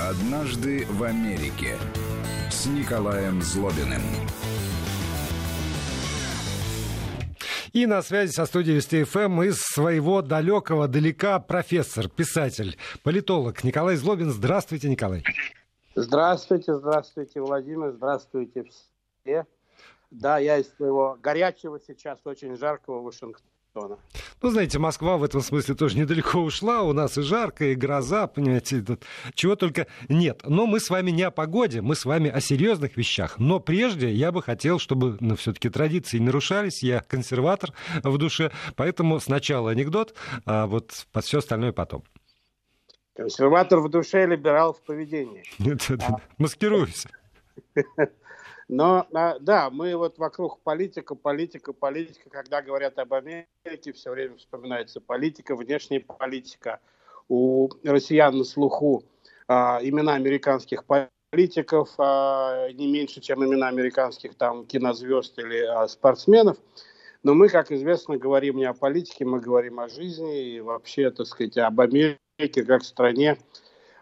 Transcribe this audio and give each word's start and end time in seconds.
«Однажды 0.00 0.86
в 0.86 1.02
Америке» 1.04 1.76
с 2.50 2.66
Николаем 2.66 3.40
Злобиным. 3.42 4.02
И 7.72 7.86
на 7.86 8.02
связи 8.02 8.32
со 8.32 8.46
студией 8.46 8.76
Вести 8.76 9.04
ФМ 9.04 9.42
из 9.42 9.60
своего 9.60 10.22
далекого 10.22 10.88
далека 10.88 11.38
профессор, 11.38 12.08
писатель, 12.08 12.76
политолог 13.04 13.62
Николай 13.62 13.96
Злобин. 13.96 14.30
Здравствуйте, 14.30 14.88
Николай. 14.88 15.22
Здравствуйте, 15.94 16.74
здравствуйте, 16.74 17.40
Владимир, 17.40 17.92
здравствуйте 17.92 18.64
все. 19.22 19.46
Да, 20.10 20.38
я 20.38 20.58
из 20.58 20.68
своего 20.74 21.16
горячего 21.22 21.78
сейчас, 21.78 22.18
очень 22.24 22.56
жаркого 22.56 23.02
Вашингтона 23.02 23.48
Вашингтона. 23.74 23.98
Ну, 24.42 24.50
знаете, 24.50 24.78
Москва 24.78 25.16
в 25.16 25.24
этом 25.24 25.40
смысле 25.40 25.74
тоже 25.74 25.98
недалеко 25.98 26.38
ушла. 26.40 26.82
У 26.82 26.92
нас 26.92 27.18
и 27.18 27.22
жарко, 27.22 27.66
и 27.66 27.74
гроза, 27.74 28.26
понимаете, 28.26 28.80
тут 28.82 29.04
чего 29.34 29.56
только 29.56 29.86
нет. 30.08 30.42
Но 30.44 30.66
мы 30.66 30.80
с 30.80 30.90
вами 30.90 31.10
не 31.10 31.22
о 31.22 31.30
погоде, 31.30 31.80
мы 31.80 31.94
с 31.94 32.04
вами 32.04 32.30
о 32.30 32.40
серьезных 32.40 32.96
вещах. 32.96 33.38
Но 33.38 33.60
прежде 33.60 34.10
я 34.12 34.32
бы 34.32 34.42
хотел, 34.42 34.78
чтобы 34.78 35.16
ну, 35.20 35.36
все-таки 35.36 35.68
традиции 35.68 36.18
нарушались. 36.18 36.82
Я 36.82 37.00
консерватор 37.00 37.72
в 38.02 38.18
душе, 38.18 38.50
поэтому 38.76 39.20
сначала 39.20 39.70
анекдот, 39.70 40.14
а 40.44 40.66
вот 40.66 41.06
все 41.22 41.38
остальное 41.38 41.72
потом. 41.72 42.04
Консерватор 43.14 43.80
в 43.80 43.90
душе, 43.90 44.26
либерал 44.26 44.72
в 44.72 44.82
поведении. 44.82 45.44
Маскируйся. 46.38 47.10
Но 48.72 49.04
а, 49.12 49.36
да, 49.40 49.68
мы 49.68 49.96
вот 49.96 50.18
вокруг 50.18 50.60
политика, 50.60 51.16
политика, 51.16 51.72
политика, 51.72 52.30
когда 52.30 52.62
говорят 52.62 53.00
об 53.00 53.12
Америке, 53.14 53.92
все 53.92 54.12
время 54.12 54.36
вспоминается 54.36 55.00
политика, 55.00 55.56
внешняя 55.56 55.98
политика. 55.98 56.78
У 57.28 57.68
россиян 57.82 58.38
на 58.38 58.44
слуху 58.44 59.02
а, 59.48 59.80
имена 59.82 60.14
американских 60.14 60.84
политиков 60.84 61.90
а, 61.98 62.70
не 62.70 62.86
меньше, 62.86 63.20
чем 63.20 63.44
имена 63.44 63.66
американских 63.66 64.36
там 64.36 64.64
кинозвезд 64.64 65.36
или 65.40 65.64
а, 65.64 65.88
спортсменов. 65.88 66.56
Но 67.24 67.34
мы, 67.34 67.48
как 67.48 67.72
известно, 67.72 68.18
говорим 68.18 68.56
не 68.56 68.66
о 68.66 68.72
политике, 68.72 69.24
мы 69.24 69.40
говорим 69.40 69.80
о 69.80 69.88
жизни 69.88 70.54
и 70.54 70.60
вообще, 70.60 71.10
так 71.10 71.26
сказать, 71.26 71.58
об 71.58 71.80
Америке 71.80 72.64
как 72.64 72.84
стране, 72.84 73.36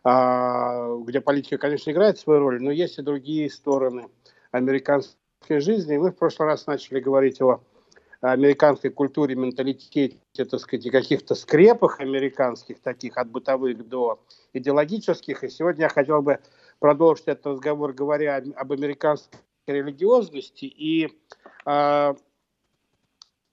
а, 0.04 0.94
где 0.98 1.22
политика, 1.22 1.56
конечно, 1.56 1.90
играет 1.90 2.18
свою 2.18 2.40
роль, 2.40 2.62
но 2.62 2.70
есть 2.70 2.98
и 2.98 3.02
другие 3.02 3.48
стороны– 3.48 4.08
американской 4.50 5.60
жизни. 5.60 5.94
И 5.94 5.98
мы 5.98 6.10
в 6.10 6.16
прошлый 6.16 6.48
раз 6.48 6.66
начали 6.66 7.00
говорить 7.00 7.40
о 7.40 7.60
американской 8.20 8.90
культуре, 8.90 9.36
менталитете, 9.36 10.18
так 10.34 10.60
сказать, 10.60 10.90
каких-то 10.90 11.34
скрепах 11.34 12.00
американских, 12.00 12.80
таких 12.80 13.16
от 13.16 13.30
бытовых 13.30 13.86
до 13.88 14.20
идеологических. 14.52 15.44
И 15.44 15.48
сегодня 15.48 15.82
я 15.82 15.88
хотел 15.88 16.22
бы 16.22 16.40
продолжить 16.80 17.28
этот 17.28 17.46
разговор, 17.46 17.92
говоря 17.92 18.42
об 18.56 18.72
американской 18.72 19.38
религиозности 19.66 20.64
и 20.64 21.12
э, 21.66 22.14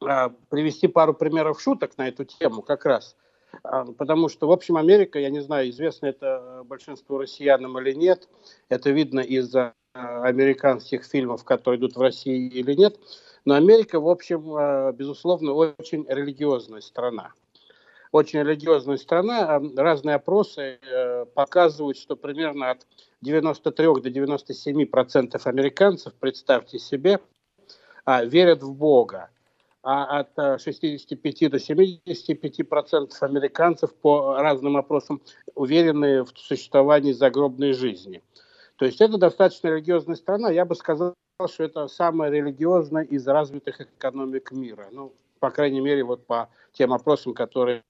э, 0.02 0.30
привести 0.50 0.88
пару 0.88 1.14
примеров 1.14 1.62
шуток 1.62 1.98
на 1.98 2.08
эту 2.08 2.26
тему 2.26 2.62
как 2.62 2.86
раз. 2.86 3.16
Потому 3.62 4.28
что, 4.28 4.48
в 4.48 4.52
общем, 4.52 4.76
Америка, 4.76 5.18
я 5.18 5.30
не 5.30 5.40
знаю, 5.40 5.70
известно 5.70 6.08
это 6.08 6.64
большинству 6.66 7.18
россиянам 7.18 7.80
или 7.80 7.94
нет, 7.94 8.28
это 8.68 8.90
видно 8.90 9.22
из-за 9.22 9.74
американских 9.96 11.06
фильмов, 11.06 11.44
которые 11.44 11.80
идут 11.80 11.96
в 11.96 12.02
России 12.02 12.48
или 12.48 12.74
нет. 12.74 13.00
Но 13.46 13.56
Америка, 13.56 14.00
в 14.00 14.10
общем, 14.10 14.56
э, 14.56 14.92
безусловно, 14.94 15.54
очень 15.54 16.06
религиозная 16.08 16.82
страна. 16.82 17.32
Очень 18.12 18.40
религиозная 18.40 18.98
страна. 18.98 19.62
Разные 19.78 20.16
опросы 20.16 20.80
э, 20.82 21.26
показывают, 21.34 21.98
что 21.98 22.16
примерно 22.16 22.72
от 22.72 22.86
93 23.22 24.02
до 24.02 24.10
97 24.10 24.86
процентов 24.86 25.48
американцев, 25.48 26.14
представьте 26.20 26.80
себе, 26.80 27.20
верят 28.06 28.62
в 28.64 28.74
Бога. 28.74 29.30
А 29.82 30.22
от 30.22 30.62
65 30.62 31.42
э, 31.44 31.50
до 31.50 31.60
75 31.60 32.68
процентов 32.68 33.22
американцев 33.24 33.94
по 33.94 34.36
разным 34.38 34.76
опросам 34.76 35.22
уверены 35.54 36.24
в 36.24 36.30
существовании 36.36 37.14
загробной 37.14 37.72
жизни– 37.72 38.22
то 38.78 38.86
есть 38.86 39.02
это 39.02 39.18
достаточно 39.18 39.70
религиозная 39.70 40.16
страна. 40.16 40.50
Я 40.52 40.66
бы 40.66 40.76
сказал, 40.76 41.14
что 41.48 41.64
это 41.64 41.88
самая 41.88 42.30
религиозная 42.30 43.04
из 43.04 43.28
развитых 43.28 43.82
экономик 43.82 44.52
мира. 44.52 44.88
Ну, 44.92 45.14
по 45.40 45.52
крайней 45.52 45.82
мере, 45.82 46.04
вот 46.04 46.26
по 46.26 46.50
тем 46.74 46.94
опросам, 46.94 47.34
которые 47.34 47.84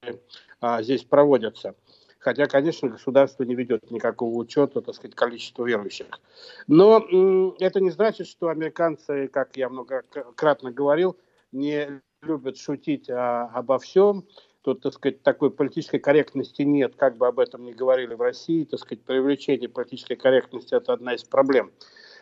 а, 0.62 0.82
здесь 0.84 1.04
проводятся. 1.04 1.76
Хотя, 2.20 2.48
конечно, 2.48 2.90
государство 2.90 3.44
не 3.44 3.54
ведет 3.54 3.92
никакого 3.92 4.36
учета, 4.36 4.82
так 4.82 4.96
сказать, 4.96 5.16
количества 5.16 5.64
верующих. 5.64 6.08
Но 6.68 6.98
м- 6.98 7.56
это 7.60 7.80
не 7.80 7.92
значит, 7.92 8.28
что 8.28 8.50
американцы, 8.50 9.28
как 9.28 9.56
я 9.58 9.70
многократно 9.70 10.72
говорил, 10.72 11.18
не 11.52 12.02
любят 12.22 12.58
шутить 12.58 13.10
а, 13.10 13.52
обо 13.54 13.78
всем. 13.80 14.26
Тут, 14.66 14.82
так 14.82 14.94
сказать, 14.94 15.22
такой 15.22 15.52
политической 15.52 16.00
корректности 16.00 16.64
нет, 16.64 16.96
как 16.96 17.18
бы 17.18 17.28
об 17.28 17.38
этом 17.38 17.66
ни 17.66 17.72
говорили 17.72 18.16
в 18.16 18.22
России. 18.22 18.64
Так 18.64 18.80
сказать, 18.80 19.04
привлечение 19.04 19.70
политической 19.70 20.16
корректности– 20.16 20.74
это 20.76 20.94
одна 20.94 21.14
из 21.14 21.24
проблем, 21.24 21.72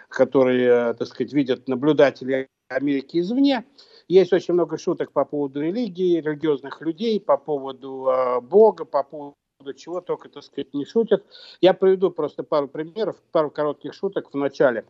которые, 0.10 0.90
э, 0.90 0.94
так 0.96 1.08
сказать, 1.08 1.32
видят 1.32 1.70
наблюдатели 1.70 2.50
Америки 2.68 3.22
извне. 3.22 3.64
Есть 4.10 4.34
очень 4.34 4.56
много 4.56 4.78
шуток 4.78 5.14
по 5.14 5.24
поводу 5.24 5.62
религии, 5.62 6.20
религиозных 6.20 6.82
людей, 6.82 7.18
по 7.22 7.38
поводу 7.38 8.10
э, 8.10 8.42
Бога, 8.42 8.84
по 8.84 9.04
поводу 9.04 9.38
чего 9.78 10.02
только, 10.02 10.28
так 10.28 10.44
сказать, 10.44 10.74
не 10.74 10.84
шутят. 10.84 11.24
Я 11.62 11.74
приведу 11.74 12.12
просто 12.12 12.44
пару 12.44 12.68
примеров, 12.68 13.16
пару 13.32 13.52
коротких 13.52 13.94
шуток 13.94 14.34
в 14.34 14.36
начале 14.36 14.84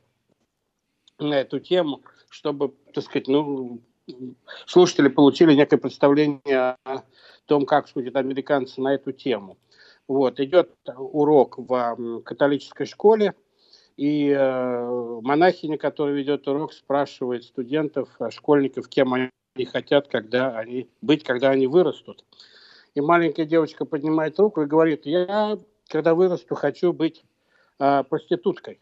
на 1.20 1.36
эту 1.36 1.60
тему, 1.60 2.02
чтобы, 2.30 2.74
так 2.96 3.04
сказать, 3.04 3.28
ну, 3.28 3.80
слушатели 4.66 5.08
получили 5.08 5.54
некое 5.54 5.78
представление 5.78 6.78
о 6.86 7.04
том, 7.46 7.66
как 7.66 7.88
судят 7.88 8.16
американцы 8.16 8.82
на 8.82 8.94
эту 8.94 9.12
тему. 9.12 9.58
Вот, 10.08 10.40
идет 10.40 10.72
урок 10.98 11.58
в 11.58 12.22
католической 12.26 12.86
школе, 12.86 13.34
и 13.96 14.30
э, 14.30 15.20
монахиня, 15.22 15.78
которая 15.78 16.16
ведет 16.16 16.48
урок, 16.48 16.74
спрашивает 16.74 17.44
студентов, 17.44 18.10
э, 18.20 18.30
школьников, 18.32 18.90
кем 18.90 19.14
они 19.14 19.30
хотят 19.72 20.08
когда 20.08 20.58
они, 20.58 20.90
быть, 21.02 21.24
когда 21.24 21.52
они 21.52 21.68
вырастут. 21.68 22.26
И 22.96 23.02
маленькая 23.02 23.46
девочка 23.46 23.86
поднимает 23.86 24.40
руку 24.40 24.62
и 24.62 24.66
говорит, 24.66 25.06
я, 25.06 25.58
когда 25.88 26.16
вырасту, 26.16 26.56
хочу 26.56 26.92
быть 26.92 27.24
э, 27.80 28.04
проституткой. 28.04 28.80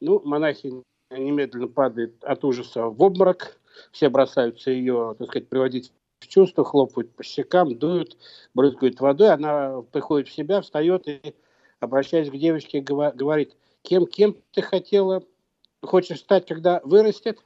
Ну, 0.00 0.20
монахиня 0.24 0.82
немедленно 1.10 1.68
падает 1.68 2.24
от 2.24 2.42
ужаса 2.42 2.86
в 2.86 3.00
обморок, 3.02 3.60
все 3.90 4.08
бросаются 4.08 4.70
ее, 4.70 5.14
так 5.18 5.28
сказать, 5.28 5.48
приводить 5.48 5.92
в 6.20 6.28
чувство, 6.28 6.64
хлопают 6.64 7.14
по 7.14 7.22
щекам, 7.22 7.76
дуют, 7.76 8.16
брызгают 8.54 9.00
водой. 9.00 9.32
Она 9.32 9.82
приходит 9.92 10.28
в 10.28 10.32
себя, 10.32 10.60
встает 10.60 11.08
и, 11.08 11.34
обращаясь 11.80 12.30
к 12.30 12.36
девочке, 12.36 12.80
говорит, 12.80 13.56
кем, 13.82 14.06
кем 14.06 14.36
ты 14.52 14.62
хотела, 14.62 15.24
хочешь 15.82 16.20
стать, 16.20 16.46
когда 16.46 16.80
вырастет? 16.84 17.38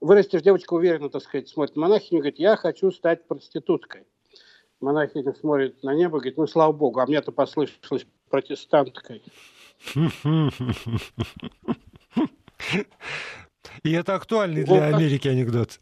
Вырастешь, 0.00 0.42
девочка 0.42 0.74
уверенно, 0.74 1.10
так 1.10 1.22
сказать, 1.22 1.48
смотрит 1.48 1.76
на 1.76 1.82
монахиню, 1.82 2.20
говорит, 2.20 2.38
я 2.38 2.56
хочу 2.56 2.90
стать 2.92 3.26
проституткой. 3.26 4.06
Монахиня 4.80 5.34
смотрит 5.34 5.82
на 5.82 5.92
небо, 5.92 6.18
говорит, 6.18 6.36
ну, 6.36 6.46
слава 6.46 6.72
богу, 6.72 7.00
а 7.00 7.06
мне-то 7.06 7.32
послышалось 7.32 8.06
протестанткой. 8.30 9.22
И 13.82 13.92
это 13.92 14.14
актуальный 14.14 14.64
для 14.64 14.86
Америки 14.86 15.28
анекдот. 15.28 15.80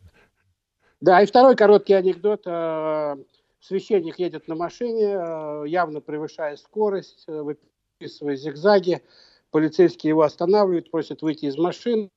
Да, 1.00 1.22
и 1.22 1.26
второй 1.26 1.56
короткий 1.56 1.92
анекдот. 1.92 2.42
Э, 2.46 3.16
священник 3.60 4.18
едет 4.18 4.48
на 4.48 4.54
машине, 4.54 5.14
э, 5.14 5.64
явно 5.66 6.00
превышая 6.00 6.56
скорость, 6.56 7.24
э, 7.28 7.42
выписывая 7.42 8.36
зигзаги. 8.36 9.03
Полицейские 9.50 10.10
его 10.10 10.22
останавливают, 10.22 10.91
просят 10.91 11.22
выйти 11.22 11.47
из 11.47 11.56
машины. 11.56 12.10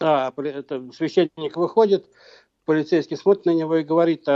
А, 0.00 0.32
это, 0.36 0.90
священник 0.92 1.56
выходит, 1.56 2.06
полицейский 2.64 3.16
смотрит 3.16 3.46
на 3.46 3.54
него 3.54 3.76
и 3.76 3.84
говорит, 3.84 4.28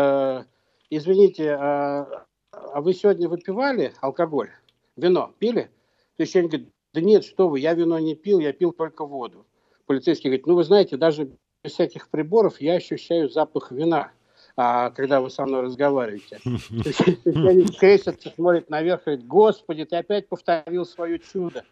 извините, 0.89 1.51
а, 1.51 2.25
а 2.51 2.81
вы 2.81 2.95
сегодня 2.95 3.29
выпивали 3.29 3.93
алкоголь, 4.01 4.51
вино 4.97 5.35
пили? 5.39 5.71
Священник 6.17 6.51
говорит, 6.51 6.73
да 6.95 7.01
нет, 7.03 7.25
что 7.25 7.49
вы, 7.49 7.61
я 7.61 7.75
вино 7.75 7.99
не 7.99 8.15
пил, 8.15 8.39
я 8.39 8.53
пил 8.53 8.73
только 8.73 9.05
воду. 9.05 9.45
Полицейский 9.91 10.31
говорит, 10.31 10.47
ну 10.47 10.55
вы 10.55 10.63
знаете, 10.63 10.97
даже 10.97 11.33
без 11.65 11.73
всяких 11.73 12.11
приборов 12.11 12.61
я 12.61 12.75
ощущаю 12.75 13.29
запах 13.29 13.73
вина, 13.73 14.13
а, 14.57 14.91
когда 14.91 15.21
вы 15.21 15.31
со 15.31 15.45
мной 15.45 15.63
разговариваете. 15.63 16.39
Священник 16.45 17.77
крестится, 17.77 18.31
смотрит 18.31 18.71
наверх 18.71 19.01
и 19.01 19.05
говорит, 19.07 19.27
Господи, 19.27 19.85
ты 19.85 19.97
опять 19.97 20.29
повторил 20.29 20.87
свое 20.87 21.19
чудо. 21.19 21.65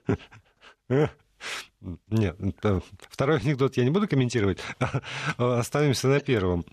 Нет, 2.08 2.36
второй 3.08 3.38
анекдот 3.38 3.76
я 3.76 3.84
не 3.84 3.90
буду 3.90 4.08
комментировать. 4.08 4.58
Оставимся 5.38 6.08
на 6.08 6.18
первом. 6.18 6.64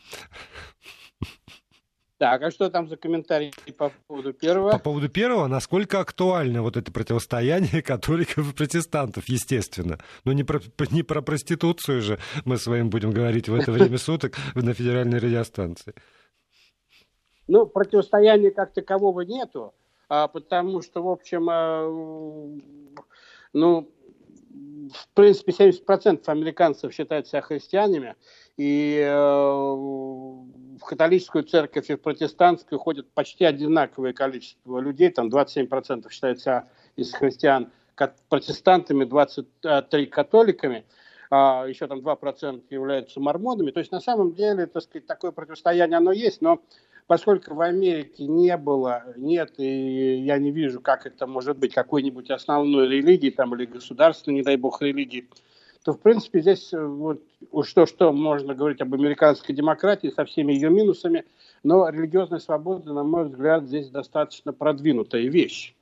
Так, 2.18 2.44
а 2.44 2.52
что 2.52 2.70
там 2.70 2.88
за 2.88 2.96
комментарий 2.96 3.54
по 3.78 3.92
поводу 4.08 4.32
первого? 4.32 4.72
По 4.72 4.80
поводу 4.80 5.10
первого, 5.10 5.48
насколько 5.48 6.00
актуально 6.00 6.62
вот 6.62 6.78
это 6.78 6.90
противостояние 6.90 7.82
католиков 7.84 8.52
и 8.52 8.56
протестантов, 8.56 9.28
естественно. 9.28 10.00
Но 10.24 10.32
не 10.32 10.46
про, 10.46 10.62
не 10.92 11.04
про 11.04 11.22
проституцию 11.22 12.02
же 12.02 12.20
мы 12.46 12.58
с 12.58 12.68
вами 12.68 12.84
будем 12.84 13.12
говорить 13.12 13.50
в 13.50 13.56
это 13.56 13.72
время 13.74 13.98
суток 13.98 14.36
на 14.54 14.74
федеральной 14.74 15.20
радиостанции. 15.20 15.94
Ну, 17.48 17.66
противостояния 17.66 18.52
как 18.52 18.74
такового 18.74 19.22
нету, 19.22 19.74
а, 20.08 20.30
потому 20.30 20.82
что, 20.82 21.04
в 21.04 21.10
общем, 21.10 21.48
а, 21.50 21.86
ну, 23.52 23.92
в 24.94 25.08
принципе, 25.14 25.52
70% 25.52 26.24
американцев 26.28 26.94
считают 26.94 27.28
себя 27.28 27.42
христианами, 27.42 28.16
и 28.58 29.00
э, 29.02 29.14
в 29.14 30.80
католическую 30.86 31.44
церковь 31.44 31.90
и 31.90 31.96
в 31.96 32.02
протестантскую 32.02 32.80
ходят 32.80 33.10
почти 33.12 33.44
одинаковое 33.46 34.14
количество 34.14 34.80
людей, 34.80 35.10
там 35.10 35.28
27% 35.28 36.10
считают 36.10 36.40
себя 36.40 36.68
из 36.96 37.14
христиан 37.14 37.72
протестантами, 38.30 39.06
23 39.06 40.06
католиками, 40.08 40.86
а 41.30 41.66
еще 41.68 41.88
там 41.88 42.00
2% 42.00 42.64
являются 42.70 43.20
мормонами. 43.20 43.72
То 43.72 43.80
есть 43.80 43.92
на 43.92 44.02
самом 44.02 44.34
деле, 44.34 44.68
так 44.68 44.84
сказать, 44.84 45.08
такое 45.08 45.32
противостояние 45.32 45.98
оно 45.98 46.12
есть, 46.12 46.42
но 46.42 46.62
поскольку 47.08 47.56
в 47.56 47.62
Америке 47.62 48.26
не 48.26 48.56
было, 48.58 49.04
нет, 49.16 49.54
и 49.58 50.18
я 50.18 50.38
не 50.38 50.52
вижу, 50.52 50.82
как 50.82 51.06
это 51.06 51.28
может 51.28 51.58
быть 51.58 51.74
какой-нибудь 51.74 52.30
основной 52.32 52.88
религии 52.88 53.30
там, 53.30 53.56
или 53.56 53.66
государственной, 53.66 54.36
не 54.36 54.44
дай 54.44 54.58
бог, 54.58 54.82
религии, 54.82 55.30
то, 55.86 55.94
в 55.94 56.00
принципе, 56.00 56.42
здесь 56.42 56.74
э, 56.74 56.84
вот 56.84 57.22
что-что 57.64 58.12
можно 58.12 58.56
говорить 58.56 58.82
об 58.82 58.96
американской 58.96 59.54
демократии 59.54 60.08
со 60.08 60.26
всеми 60.26 60.52
ее 60.52 60.72
минусами, 60.72 61.26
но 61.62 61.88
религиозная 61.88 62.40
свобода, 62.40 62.92
на 62.92 63.04
мой 63.04 63.26
взгляд, 63.26 63.68
здесь 63.68 63.90
достаточно 63.92 64.52
продвинутая 64.52 65.28
вещь. 65.30 65.76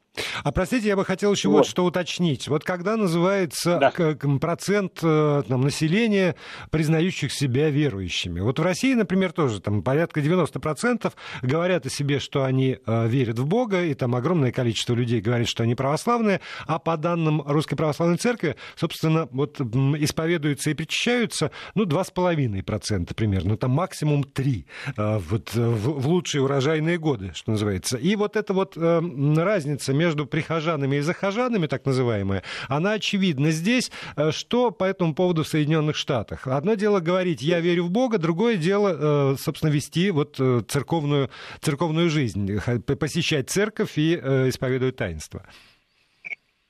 А 0.44 0.52
простите, 0.52 0.88
я 0.88 0.96
бы 0.96 1.06
хотел 1.06 1.32
еще 1.34 1.50
вот, 1.50 1.60
вот 1.60 1.68
что 1.68 1.86
уточнить. 1.86 2.48
Вот 2.48 2.64
когда 2.64 2.96
называется 2.98 3.80
да. 3.80 3.92
процент 4.40 5.00
э, 5.02 5.44
там, 5.48 5.62
населения, 5.62 6.36
признающих 6.70 7.34
себя 7.34 7.70
верующими. 7.70 8.40
Вот 8.40 8.60
в 8.60 8.62
России, 8.62 8.94
например, 8.94 9.32
тоже 9.32 9.60
там 9.60 9.82
порядка 9.82 10.20
90% 10.20 11.12
говорят 11.42 11.86
о 11.86 11.90
себе, 11.90 12.20
что 12.20 12.44
они 12.44 12.78
э, 12.86 13.08
верят 13.08 13.40
в 13.40 13.46
Бога, 13.48 13.84
и 13.84 13.94
там 13.96 14.16
огромное 14.16 14.52
количество 14.52 14.94
людей 14.94 15.20
говорит, 15.20 15.48
что 15.48 15.64
они 15.64 15.74
православные, 15.74 16.42
а 16.68 16.78
по 16.78 16.96
данным 16.96 17.42
Русской 17.46 17.76
Православной 17.76 18.18
Церкви, 18.18 18.56
собственно, 18.76 19.28
вот 19.32 19.60
исповедуются 19.60 20.70
и 20.70 20.74
причащаются, 20.76 21.52
ну, 21.74 21.86
2,5% 21.86 23.14
примерно, 23.16 23.52
ну, 23.52 23.58
там 23.58 23.72
максимум 23.72 24.24
3% 24.24 24.66
э, 24.96 25.18
вот, 25.18 25.54
в, 25.56 26.02
в 26.02 26.08
лучшие 26.08 26.44
урожайные 26.44 27.00
годы, 27.00 27.32
что 27.34 27.52
называется. 27.52 27.98
И 27.98 28.16
вот 28.16 28.36
эта 28.36 28.54
вот 28.54 28.78
э, 28.78 29.02
разница 29.38 29.94
между 29.94 30.03
прихожанами 30.12 30.98
и 30.98 31.02
захожанами, 31.02 31.68
так 31.68 31.86
называемая, 31.86 32.44
она 32.68 32.94
очевидна 32.94 33.52
здесь. 33.52 33.92
Э, 34.16 34.32
что 34.32 34.72
по 34.72 34.84
этому 34.84 35.16
поводу 35.16 35.44
в 35.44 35.48
Соединенных 35.48 35.96
Штатах? 35.96 36.48
Одно 36.48 36.76
дело 36.76 37.00
говорить 37.00 37.42
«я 37.42 37.60
верю 37.60 37.86
в 37.86 37.92
Бога», 37.92 38.18
другое 38.18 38.58
дело, 38.58 39.34
э, 39.34 39.36
собственно, 39.38 39.72
вести 39.72 40.12
вот 40.12 40.40
э, 40.40 40.62
церковную, 40.68 41.30
церковную 41.62 42.10
жизнь, 42.10 42.60
посещать 43.00 43.50
церковь 43.50 43.98
и 43.98 44.14
исповедовать 44.14 44.96
таинство. 44.96 45.44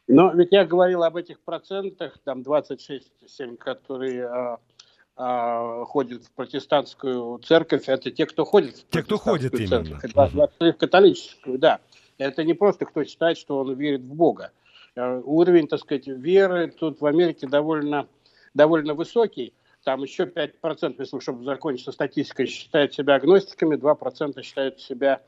Но 0.08 0.32
ведь 0.34 0.50
я 0.52 0.66
говорил 0.66 1.04
об 1.04 1.16
этих 1.16 1.40
процентах, 1.40 2.18
там 2.24 2.42
26-7, 2.42 3.58
которые 3.58 4.28
а, 4.28 4.60
а, 5.16 5.86
ходят 5.86 6.26
в 6.26 6.32
протестантскую 6.32 7.38
церковь, 7.40 7.88
это 7.88 8.12
те, 8.12 8.26
кто 8.26 8.44
ходит 8.44 8.78
в 8.78 8.90
те, 8.90 9.04
кто 9.04 9.18
ходит 9.18 9.56
церковь, 9.56 9.88
именно. 10.04 10.50
в 10.60 10.74
католическую, 10.74 11.58
да. 11.58 11.80
Это 12.18 12.44
не 12.44 12.54
просто 12.54 12.86
кто 12.86 13.04
считает, 13.04 13.38
что 13.38 13.60
он 13.60 13.74
верит 13.76 14.02
в 14.02 14.14
Бога. 14.14 14.52
Э, 14.96 15.22
уровень, 15.24 15.68
так 15.68 15.80
сказать, 15.80 16.08
веры 16.08 16.68
тут 16.68 17.02
в 17.02 17.06
Америке 17.06 17.48
довольно, 17.48 18.08
довольно 18.54 18.94
высокий. 18.94 19.54
Там 19.84 20.04
еще 20.04 20.24
5%, 20.24 20.96
если 20.98 21.20
чтобы 21.20 21.44
закончить 21.44 21.86
со 21.86 21.92
статистикой, 21.92 22.48
считают 22.48 22.94
себя 22.94 23.16
агностиками, 23.16 23.76
2% 23.76 24.42
считают 24.42 24.80
себя 24.80 25.22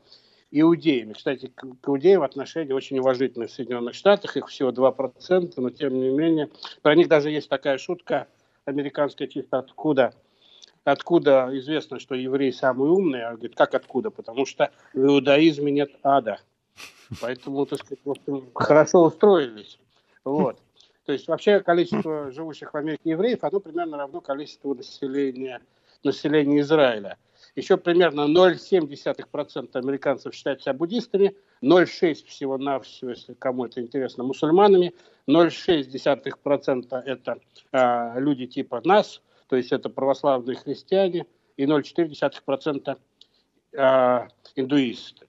иудеями. 0.50 1.12
Кстати, 1.12 1.52
к 1.54 1.88
иудеям 1.88 2.22
отношения 2.22 2.74
очень 2.74 2.98
уважительные 2.98 3.48
в 3.48 3.52
Соединенных 3.52 3.94
Штатах, 3.94 4.36
их 4.36 4.48
всего 4.48 4.70
2%, 4.70 5.52
но 5.56 5.70
тем 5.70 6.00
не 6.00 6.08
менее, 6.10 6.48
про 6.82 6.94
них 6.94 7.08
даже 7.08 7.30
есть 7.30 7.48
такая 7.48 7.78
шутка 7.78 8.28
американская 8.64 9.28
чисто 9.28 9.58
откуда 9.58 10.14
откуда 10.86 11.50
известно, 11.52 11.98
что 11.98 12.14
евреи 12.14 12.50
самые 12.50 12.90
умные, 12.90 13.26
а 13.26 13.32
говорит, 13.32 13.56
как 13.56 13.74
откуда? 13.74 14.10
Потому 14.10 14.46
что 14.46 14.70
в 14.94 14.98
иудаизме 14.98 15.72
нет 15.72 15.90
ада. 16.02 16.38
Поэтому, 17.20 17.66
так 17.66 17.80
сказать, 17.80 18.00
хорошо 18.54 19.04
устроились. 19.04 19.78
Вот. 20.24 20.58
То 21.04 21.12
есть 21.12 21.28
вообще 21.28 21.60
количество 21.60 22.32
живущих 22.32 22.74
в 22.74 22.76
Америке 22.76 23.10
евреев, 23.10 23.42
оно 23.44 23.60
примерно 23.60 23.96
равно 23.96 24.20
количеству 24.20 24.74
населения, 24.74 25.60
населения 26.02 26.60
Израиля. 26.60 27.16
Еще 27.54 27.76
примерно 27.76 28.22
0,7% 28.22 29.76
американцев 29.76 30.34
считают 30.34 30.62
себя 30.62 30.74
буддистами, 30.74 31.34
0,6% 31.62 32.26
всего-навсего, 32.26 33.10
если 33.10 33.34
кому 33.34 33.66
это 33.66 33.80
интересно, 33.80 34.24
мусульманами, 34.24 34.94
0,6% 35.28 37.02
это 37.04 37.38
э, 37.72 38.20
люди 38.20 38.46
типа 38.46 38.82
нас, 38.84 39.22
то 39.48 39.56
есть 39.56 39.72
это 39.72 39.88
православные 39.88 40.56
христиане, 40.56 41.26
и 41.56 41.64
0,4% 41.64 42.98
э, 43.72 44.28
индуисты. 44.56 45.26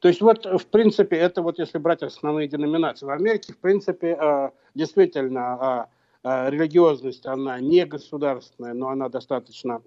То 0.00 0.08
есть 0.08 0.20
вот, 0.20 0.46
в 0.46 0.66
принципе, 0.66 1.16
это 1.16 1.42
вот 1.42 1.58
если 1.58 1.78
брать 1.78 2.02
основные 2.02 2.48
деноминации. 2.48 3.06
В 3.06 3.10
Америке, 3.10 3.52
в 3.52 3.58
принципе, 3.58 4.16
э, 4.20 4.50
действительно 4.74 5.88
э, 6.24 6.28
э, 6.28 6.50
религиозность, 6.50 7.26
она 7.26 7.60
не 7.60 7.84
государственная, 7.84 8.74
но 8.74 8.88
она 8.88 9.08
достаточно 9.08 9.80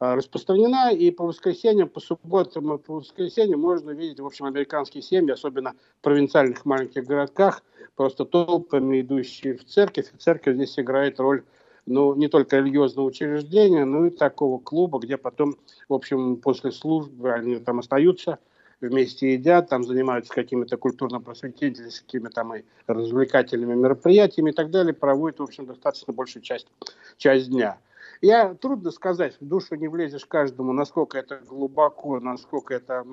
распространена, 0.00 0.92
и 0.92 1.10
по 1.10 1.26
воскресеньям, 1.26 1.88
по 1.88 1.98
субботам 1.98 2.72
и 2.72 2.78
по 2.78 2.94
воскресеньям 2.94 3.60
можно 3.60 3.90
видеть, 3.90 4.20
в 4.20 4.26
общем, 4.26 4.44
американские 4.44 5.02
семьи, 5.02 5.32
особенно 5.32 5.74
в 5.98 6.02
провинциальных 6.02 6.64
маленьких 6.64 7.04
городках, 7.04 7.64
просто 7.96 8.24
толпами 8.24 9.00
идущие 9.00 9.56
в 9.56 9.64
церковь, 9.64 10.06
и 10.14 10.16
церковь 10.18 10.54
здесь 10.54 10.78
играет 10.78 11.18
роль 11.18 11.42
ну, 11.88 12.14
не 12.14 12.28
только 12.28 12.58
религиозного 12.58 13.06
учреждения, 13.06 13.84
но 13.84 14.06
и 14.06 14.10
такого 14.10 14.58
клуба, 14.58 14.98
где 14.98 15.16
потом, 15.16 15.56
в 15.88 15.94
общем, 15.94 16.36
после 16.36 16.70
службы 16.70 17.32
они 17.32 17.56
там 17.56 17.78
остаются, 17.78 18.38
вместе 18.80 19.34
едят, 19.34 19.68
там 19.68 19.84
занимаются 19.84 20.32
какими-то 20.32 20.76
культурно-просветительскими 20.76 22.28
там 22.28 22.54
и 22.54 22.62
развлекательными 22.86 23.74
мероприятиями 23.74 24.50
и 24.50 24.52
так 24.54 24.70
далее, 24.70 24.94
проводят, 24.94 25.40
в 25.40 25.42
общем, 25.42 25.66
достаточно 25.66 26.12
большую 26.12 26.42
часть, 26.42 26.68
часть 27.16 27.48
дня. 27.48 27.78
Я 28.20 28.54
трудно 28.54 28.90
сказать, 28.90 29.36
в 29.40 29.46
душу 29.46 29.76
не 29.76 29.88
влезешь 29.88 30.26
каждому, 30.26 30.72
насколько 30.72 31.18
это 31.18 31.38
глубоко, 31.38 32.18
насколько 32.20 32.74
это 32.74 33.04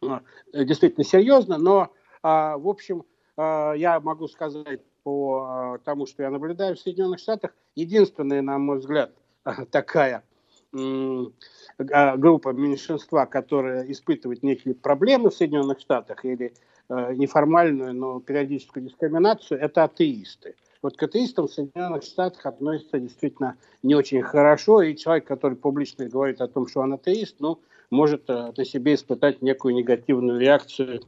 ну, 0.00 0.20
действительно 0.52 1.04
серьезно, 1.04 1.58
но, 1.58 1.92
а, 2.22 2.56
в 2.56 2.68
общем, 2.68 3.04
а, 3.36 3.72
я 3.72 4.00
могу 4.00 4.28
сказать 4.28 4.80
по 5.02 5.46
а, 5.46 5.78
тому, 5.78 6.06
что 6.06 6.22
я 6.22 6.30
наблюдаю 6.30 6.76
в 6.76 6.80
Соединенных 6.80 7.20
Штатах, 7.20 7.54
единственная, 7.74 8.42
на 8.42 8.58
мой 8.58 8.78
взгляд, 8.78 9.12
такая 9.70 10.18
а, 10.18 10.33
группа 11.78 12.50
меньшинства, 12.50 13.26
которая 13.26 13.90
испытывает 13.90 14.42
некие 14.42 14.74
проблемы 14.74 15.30
в 15.30 15.34
Соединенных 15.34 15.80
Штатах 15.80 16.24
или 16.24 16.54
э, 16.88 17.14
неформальную, 17.14 17.94
но 17.94 18.20
периодическую 18.20 18.84
дискриминацию, 18.84 19.60
это 19.60 19.84
атеисты. 19.84 20.54
Вот 20.82 20.96
к 20.96 21.02
атеистам 21.02 21.48
в 21.48 21.52
Соединенных 21.52 22.02
Штатах 22.02 22.44
относятся 22.46 22.98
действительно 22.98 23.56
не 23.82 23.94
очень 23.94 24.22
хорошо, 24.22 24.82
и 24.82 24.96
человек, 24.96 25.26
который 25.26 25.56
публично 25.56 26.06
говорит 26.06 26.40
о 26.40 26.48
том, 26.48 26.68
что 26.68 26.80
он 26.80 26.92
атеист, 26.92 27.36
ну, 27.40 27.60
может 27.90 28.28
э, 28.28 28.52
на 28.56 28.64
себе 28.64 28.94
испытать 28.94 29.42
некую 29.42 29.74
негативную 29.74 30.38
реакцию 30.38 31.00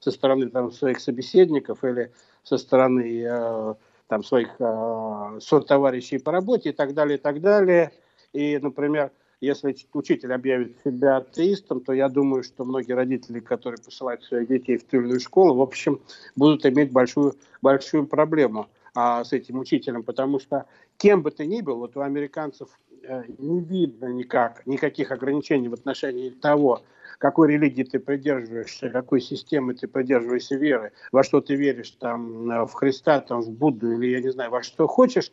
со 0.00 0.10
стороны 0.10 0.48
там, 0.48 0.72
своих 0.72 1.00
собеседников 1.00 1.84
или 1.84 2.12
со 2.42 2.58
стороны 2.58 3.22
э, 3.24 3.74
там, 4.08 4.24
своих 4.24 4.56
э, 4.58 5.38
сотоварищей 5.40 6.18
по 6.18 6.32
работе 6.32 6.70
и 6.70 6.72
так 6.72 6.94
далее, 6.94 7.16
и 7.16 7.20
так 7.20 7.40
далее. 7.40 7.92
И, 8.32 8.58
например, 8.58 9.10
если 9.40 9.74
учитель 9.94 10.32
объявит 10.32 10.76
себя 10.84 11.16
атеистом, 11.16 11.80
то 11.80 11.92
я 11.92 12.08
думаю, 12.08 12.42
что 12.42 12.64
многие 12.64 12.92
родители, 12.92 13.40
которые 13.40 13.82
посылают 13.82 14.22
своих 14.22 14.48
детей 14.48 14.76
в 14.76 14.84
ту 14.84 15.18
школу, 15.18 15.54
в 15.54 15.62
общем, 15.62 16.00
будут 16.36 16.66
иметь 16.66 16.92
большую, 16.92 17.34
большую 17.62 18.06
проблему 18.06 18.68
а, 18.94 19.24
с 19.24 19.32
этим 19.32 19.58
учителем, 19.58 20.02
потому 20.02 20.40
что 20.40 20.66
кем 20.98 21.22
бы 21.22 21.30
ты 21.30 21.46
ни 21.46 21.62
был, 21.62 21.78
вот 21.78 21.96
у 21.96 22.00
американцев 22.00 22.68
э, 23.02 23.22
не 23.38 23.60
видно 23.60 24.06
никак, 24.06 24.66
никаких 24.66 25.10
ограничений 25.10 25.68
в 25.68 25.74
отношении 25.74 26.28
того, 26.28 26.82
какой 27.16 27.52
религии 27.52 27.84
ты 27.84 27.98
придерживаешься, 27.98 28.90
какой 28.90 29.20
системы 29.20 29.74
ты 29.74 29.88
придерживаешься 29.88 30.56
веры, 30.56 30.92
во 31.12 31.22
что 31.22 31.40
ты 31.40 31.54
веришь, 31.54 31.90
там, 31.92 32.66
в 32.66 32.72
Христа, 32.72 33.20
там, 33.20 33.40
в 33.40 33.50
Будду 33.50 33.92
или, 33.92 34.08
я 34.08 34.20
не 34.20 34.30
знаю, 34.30 34.50
во 34.50 34.62
что 34.62 34.86
хочешь, 34.86 35.32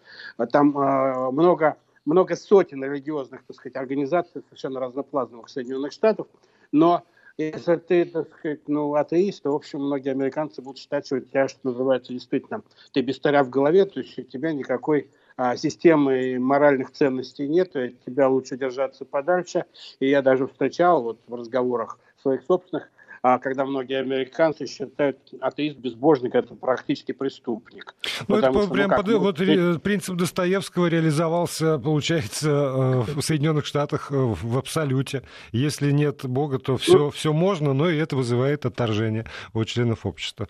там 0.51 0.77
э, 0.77 1.31
много 1.31 1.77
много 2.07 2.35
сотен 2.35 2.83
религиозных, 2.83 3.43
так 3.45 3.55
сказать, 3.55 3.75
организаций 3.75 4.41
совершенно 4.41 4.79
разноплановых 4.79 5.49
Соединенных 5.49 5.91
Штатов, 5.91 6.27
но 6.71 7.03
если 7.37 7.75
ты, 7.75 8.05
так 8.05 8.29
сказать, 8.29 8.61
ну, 8.67 8.95
атеист, 8.95 9.43
то, 9.43 9.51
в 9.51 9.55
общем, 9.55 9.81
многие 9.81 10.09
американцы 10.09 10.61
будут 10.61 10.79
считать, 10.79 11.05
что 11.05 11.17
у 11.17 11.19
тебя, 11.19 11.47
что 11.47 11.59
называется, 11.63 12.13
действительно, 12.13 12.63
ты 12.93 13.01
без 13.01 13.19
в 13.19 13.49
голове, 13.49 13.85
то 13.85 13.99
есть 13.99 14.17
у 14.17 14.23
тебя 14.23 14.53
никакой 14.53 15.11
а, 15.35 15.55
системы 15.55 16.39
моральных 16.39 16.91
ценностей 16.91 17.47
нет, 17.47 17.75
и 17.75 17.95
тебя 18.05 18.27
лучше 18.27 18.57
держаться 18.57 19.05
подальше. 19.05 19.65
И 19.99 20.09
я 20.09 20.23
даже 20.23 20.47
встречал 20.47 21.03
вот 21.03 21.19
в 21.27 21.35
разговорах 21.35 21.99
своих 22.23 22.41
собственных 22.43 22.89
когда 23.21 23.65
многие 23.65 24.00
американцы 24.00 24.67
считают 24.67 25.17
атеист 25.39 25.77
безбожник 25.77 26.36
это 26.36 26.55
практически 26.55 27.12
преступник. 27.12 27.95
Ну, 28.27 28.38
это 28.38 28.51
что, 28.51 28.67
прям 28.69 28.91
ну, 28.91 28.97
под, 28.97 29.38
вот 29.38 29.81
принцип 29.81 30.15
Достоевского 30.15 30.88
реализовался, 30.88 31.79
получается, 31.79 32.50
э, 32.50 33.01
в 33.13 33.21
Соединенных 33.21 33.65
Штатах 33.65 34.12
э, 34.12 34.15
в 34.15 34.57
абсолюте. 34.57 35.24
Если 35.51 35.91
нет 35.91 36.25
Бога, 36.25 36.59
то 36.59 36.77
все, 36.77 36.97
ну, 36.97 37.09
все 37.09 37.33
можно, 37.33 37.74
но 37.74 37.89
и 37.89 37.97
это 37.97 38.15
вызывает 38.15 38.65
отторжение 38.65 39.25
у 39.53 39.63
членов 39.65 40.05
общества. 40.05 40.47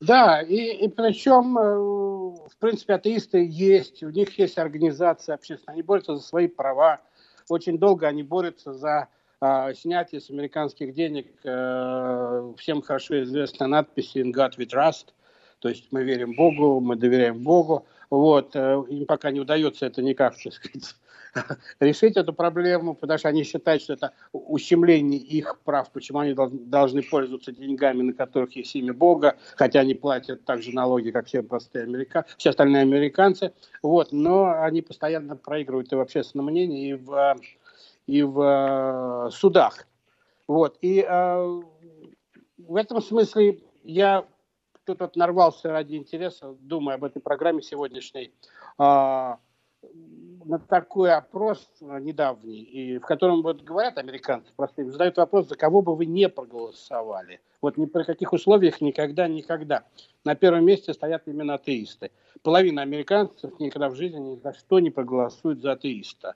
Да, 0.00 0.42
и, 0.42 0.84
и 0.84 0.88
причем, 0.88 1.56
э, 1.56 1.78
в 1.78 2.56
принципе, 2.58 2.94
атеисты 2.94 3.46
есть, 3.48 4.02
у 4.02 4.10
них 4.10 4.38
есть 4.38 4.58
организация 4.58 5.34
общественная, 5.34 5.74
они 5.74 5.82
борются 5.82 6.16
за 6.16 6.22
свои 6.22 6.48
права. 6.48 7.00
Очень 7.48 7.78
долго 7.78 8.06
они 8.06 8.22
борются 8.22 8.74
за 8.74 8.90
а, 8.98 9.08
снятие 9.74 10.20
с 10.20 10.30
американских 10.30 10.94
денег 10.94 11.26
э, 11.44 12.52
всем 12.58 12.82
хорошо 12.82 13.22
известной 13.22 13.68
надписи 13.68 14.18
«In 14.18 14.32
God 14.32 14.56
we 14.58 14.66
trust», 14.66 15.08
то 15.60 15.68
есть 15.68 15.88
мы 15.90 16.04
верим 16.04 16.34
Богу, 16.34 16.80
мы 16.80 16.96
доверяем 16.96 17.42
Богу. 17.42 17.86
Вот, 18.10 18.54
э, 18.54 18.84
им 18.88 19.06
пока 19.06 19.30
не 19.30 19.40
удается 19.40 19.86
это 19.86 20.00
никак, 20.00 20.36
так 20.40 20.52
сказать, 20.52 20.94
решить 21.80 22.16
эту 22.16 22.32
проблему, 22.32 22.94
потому 22.94 23.18
что 23.18 23.28
они 23.28 23.42
считают, 23.42 23.82
что 23.82 23.94
это 23.94 24.12
ущемление 24.32 25.18
их 25.18 25.58
прав, 25.64 25.90
почему 25.90 26.20
они 26.20 26.34
должны 26.34 27.02
пользоваться 27.02 27.52
деньгами, 27.52 28.02
на 28.02 28.12
которых 28.12 28.54
есть 28.54 28.74
имя 28.76 28.92
Бога, 28.92 29.36
хотя 29.56 29.80
они 29.80 29.94
платят 29.94 30.44
также 30.44 30.72
налоги, 30.72 31.10
как 31.10 31.26
все 31.26 31.42
простые 31.42 31.84
американцы, 31.84 32.28
все 32.38 32.50
остальные 32.50 32.82
американцы. 32.82 33.52
Вот, 33.82 34.12
но 34.12 34.62
они 34.62 34.82
постоянно 34.82 35.36
проигрывают 35.36 35.92
и 35.92 35.96
в 35.96 36.00
общественном 36.00 36.46
мнении, 36.46 36.90
и 36.90 36.94
в 36.94 37.36
и 38.06 38.22
в 38.22 38.40
э, 38.40 39.30
судах. 39.30 39.86
Вот. 40.46 40.78
И 40.80 41.04
э, 41.06 41.60
в 42.58 42.76
этом 42.76 43.02
смысле 43.02 43.60
я 43.82 44.26
тут 44.84 45.00
вот 45.00 45.16
нарвался 45.16 45.70
ради 45.70 45.96
интереса, 45.96 46.54
думая 46.60 46.96
об 46.96 47.04
этой 47.04 47.20
программе 47.20 47.62
сегодняшней, 47.62 48.32
э, 48.78 49.36
на 50.46 50.58
такой 50.68 51.12
опрос 51.12 51.68
недавний, 51.80 52.60
и 52.60 52.98
в 52.98 53.02
котором 53.02 53.42
вот 53.42 53.62
говорят 53.62 53.98
американцы, 53.98 54.52
простые, 54.54 54.90
задают 54.90 55.16
вопрос, 55.16 55.48
за 55.48 55.56
кого 55.56 55.82
бы 55.82 55.94
вы 55.94 56.06
не 56.06 56.28
проголосовали. 56.28 57.40
Вот 57.60 57.76
ни 57.76 57.86
при 57.86 58.04
каких 58.04 58.32
условиях 58.32 58.80
никогда, 58.80 59.26
никогда. 59.26 59.84
На 60.24 60.34
первом 60.36 60.64
месте 60.64 60.94
стоят 60.94 61.22
именно 61.26 61.54
атеисты. 61.54 62.10
Половина 62.42 62.82
американцев 62.82 63.58
никогда 63.58 63.88
в 63.88 63.96
жизни 63.96 64.18
ни 64.18 64.36
за 64.36 64.52
что 64.52 64.78
не 64.78 64.90
проголосует 64.90 65.60
за 65.60 65.72
атеиста. 65.72 66.34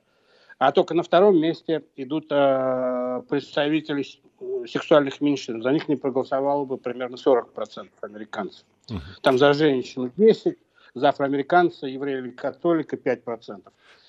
А 0.61 0.73
только 0.73 0.93
на 0.93 1.02
втором 1.02 1.40
месте 1.40 1.85
идут 1.97 2.26
э, 2.31 3.23
представители 3.31 4.05
сексуальных 4.69 5.23
меньшинств. 5.23 5.62
За 5.62 5.73
них 5.73 5.88
не 5.88 5.97
проголосовало 5.97 6.67
бы 6.67 6.76
примерно 6.76 7.17
40% 7.17 7.88
американцев. 8.02 8.67
Угу. 8.90 8.99
Там 9.23 9.38
за 9.38 9.55
женщину 9.55 10.12
10, 10.14 10.59
за 10.93 11.09
афроамериканца, 11.09 11.87
еврея 11.87 12.19
или 12.19 12.31
католика 12.31 12.97
5%. 12.97 13.62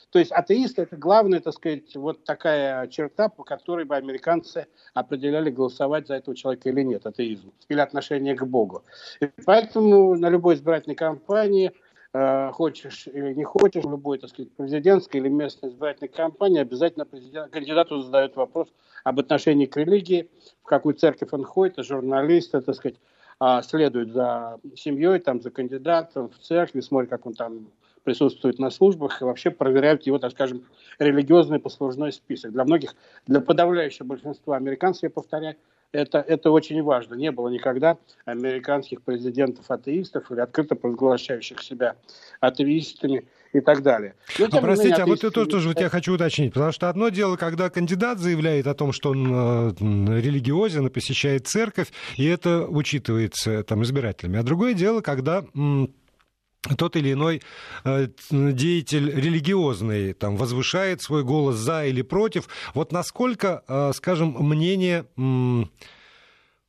То 0.10 0.20
есть 0.20 0.34
атеисты– 0.34 0.82
это 0.84 0.98
главная, 0.98 1.40
так 1.40 1.54
сказать, 1.54 1.96
вот 1.96 2.26
такая 2.26 2.86
черта, 2.88 3.30
по 3.30 3.46
которой 3.46 3.86
бы 3.86 3.96
американцы 3.96 4.68
определяли, 4.94 5.52
голосовать 5.52 6.08
за 6.08 6.16
этого 6.16 6.36
человека 6.36 6.68
или 6.68 6.82
нет, 6.82 7.06
атеизм, 7.06 7.54
или 7.70 7.80
отношение 7.80 8.36
к 8.36 8.44
Богу. 8.44 8.84
И 9.22 9.30
поэтому 9.46 10.16
на 10.16 10.28
любой 10.28 10.56
избирательной 10.56 10.98
кампании– 10.98 11.72
Э, 11.82 11.91
хочешь 12.14 13.08
или 13.08 13.34
не 13.34 13.44
хочешь, 13.46 13.86
любой, 13.86 14.18
так 14.18 14.30
сказать, 14.30 14.52
президентской 14.52 15.18
или 15.18 15.30
местной 15.30 15.70
избирательной 15.70 16.10
кампании, 16.10 16.60
обязательно 16.60 17.06
президент, 17.06 17.52
кандидату 17.52 18.02
задают 18.02 18.36
вопрос 18.36 18.68
об 19.06 19.20
отношении 19.20 19.66
к 19.66 19.78
религии, 19.78 20.30
в 20.62 20.68
какую 20.68 20.96
церковь 20.96 21.30
он 21.32 21.46
ходит, 21.46 21.80
а 21.80 21.84
журналисты, 21.84 22.60
так 22.60 22.76
сказать, 22.76 22.98
а, 23.40 23.62
следуют 23.62 24.12
за 24.12 24.60
семьей, 24.76 25.20
там, 25.20 25.42
за 25.42 25.52
кандидатом 25.52 26.30
в 26.30 26.38
церкви, 26.38 26.82
смотрят, 26.82 27.10
как 27.10 27.26
он 27.26 27.34
там 27.34 27.72
присутствует 28.04 28.60
на 28.60 28.70
службах 28.70 29.22
и 29.22 29.26
вообще 29.26 29.52
проверяют 29.52 30.06
его, 30.06 30.20
так 30.20 30.32
скажем, 30.32 30.66
религиозный 31.00 31.60
послужной 31.60 32.12
список. 32.12 32.52
Для 32.52 32.66
многих, 32.66 32.96
для 33.28 33.42
подавляющего 33.42 34.06
большинства 34.06 34.58
американцев, 34.58 35.04
я 35.04 35.10
повторяю, 35.10 35.56
это, 35.92 36.20
это 36.20 36.52
очень 36.52 36.82
важно. 36.82 37.16
Не 37.16 37.32
было 37.32 37.50
никогда 37.50 37.98
американских 38.26 39.02
президентов-атеистов 39.02 40.32
или 40.32 40.40
открыто 40.40 40.76
провозглашающих 40.76 41.62
себя 41.62 41.96
атеистами 42.40 43.26
и 43.54 43.60
так 43.60 43.84
далее. 43.84 44.16
Но, 44.40 44.46
а 44.46 44.62
простите, 44.62 44.90
менее, 44.90 45.04
а 45.04 45.08
вот 45.08 45.24
это 45.24 45.46
тоже 45.46 45.68
вот 45.70 45.80
я 45.80 45.90
хочу 45.90 46.14
уточнить, 46.14 46.54
потому 46.54 46.72
что 46.72 46.90
одно 46.90 47.10
дело, 47.10 47.36
когда 47.36 47.70
кандидат 47.70 48.20
заявляет 48.20 48.68
о 48.68 48.74
том, 48.74 48.94
что 48.94 49.10
он 49.10 49.28
э, 49.30 50.22
религиозен 50.22 50.88
и 50.88 50.90
посещает 50.90 51.48
церковь, 51.48 51.92
и 52.16 52.26
это 52.26 52.66
учитывается 52.68 53.64
там 53.64 53.84
избирателями, 53.84 54.40
а 54.40 54.44
другое 54.44 54.74
дело, 54.74 55.02
когда 55.02 55.44
тот 56.78 56.96
или 56.96 57.14
иной 57.14 57.42
э, 57.84 58.08
деятель 58.30 59.10
религиозный 59.10 60.14
там 60.14 60.38
возвышает 60.38 61.02
свой 61.02 61.24
голос 61.24 61.56
за 61.56 61.86
или 61.86 62.02
против. 62.02 62.48
Вот 62.74 62.92
насколько, 62.92 63.64
э, 63.68 63.92
скажем, 63.96 64.36
мнение 64.40 65.06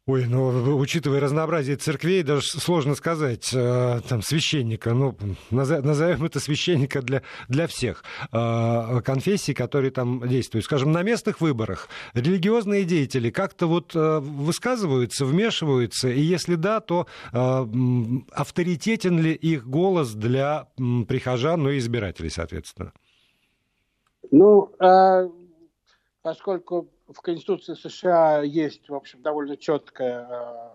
Ой, 0.05 0.27
ну, 0.27 0.79
учитывая 0.79 1.21
разнообразие 1.21 1.77
церквей, 1.77 2.25
даже 2.25 2.43
сложно 2.43 2.97
сказать, 2.97 3.51
э, 3.55 4.01
там, 4.09 4.21
священника, 4.21 4.95
ну, 4.95 5.17
назовем 5.53 6.25
это 6.25 6.41
священника 6.41 7.03
для, 7.03 7.23
для 7.49 7.69
всех 7.69 8.03
э, 8.33 9.01
конфессий, 9.05 9.55
которые 9.55 9.93
там 9.93 10.27
действуют. 10.27 10.65
Скажем, 10.65 10.91
на 10.91 11.05
местных 11.05 11.41
выборах 11.41 11.89
религиозные 12.15 12.83
деятели 12.83 13.31
как-то 13.31 13.69
вот 13.69 13.95
э, 13.95 14.19
высказываются, 14.19 15.25
вмешиваются, 15.25 16.09
и 16.09 16.21
если 16.21 16.57
да, 16.57 16.81
то 16.81 17.07
э, 17.33 17.67
авторитетен 18.33 19.21
ли 19.21 19.33
их 19.33 19.69
голос 19.69 20.15
для 20.15 20.67
прихожан, 21.07 21.63
ну 21.63 21.71
и 21.71 21.79
избирателей, 21.79 22.31
соответственно? 22.31 22.93
Ну, 24.33 24.69
э, 24.81 25.29
поскольку 26.23 26.92
в 27.09 27.21
Конституции 27.21 27.75
США 27.75 28.43
есть, 28.43 28.89
в 28.89 28.95
общем, 28.95 29.23
довольно 29.23 29.57
четкое 29.57 30.27
э, 30.29 30.71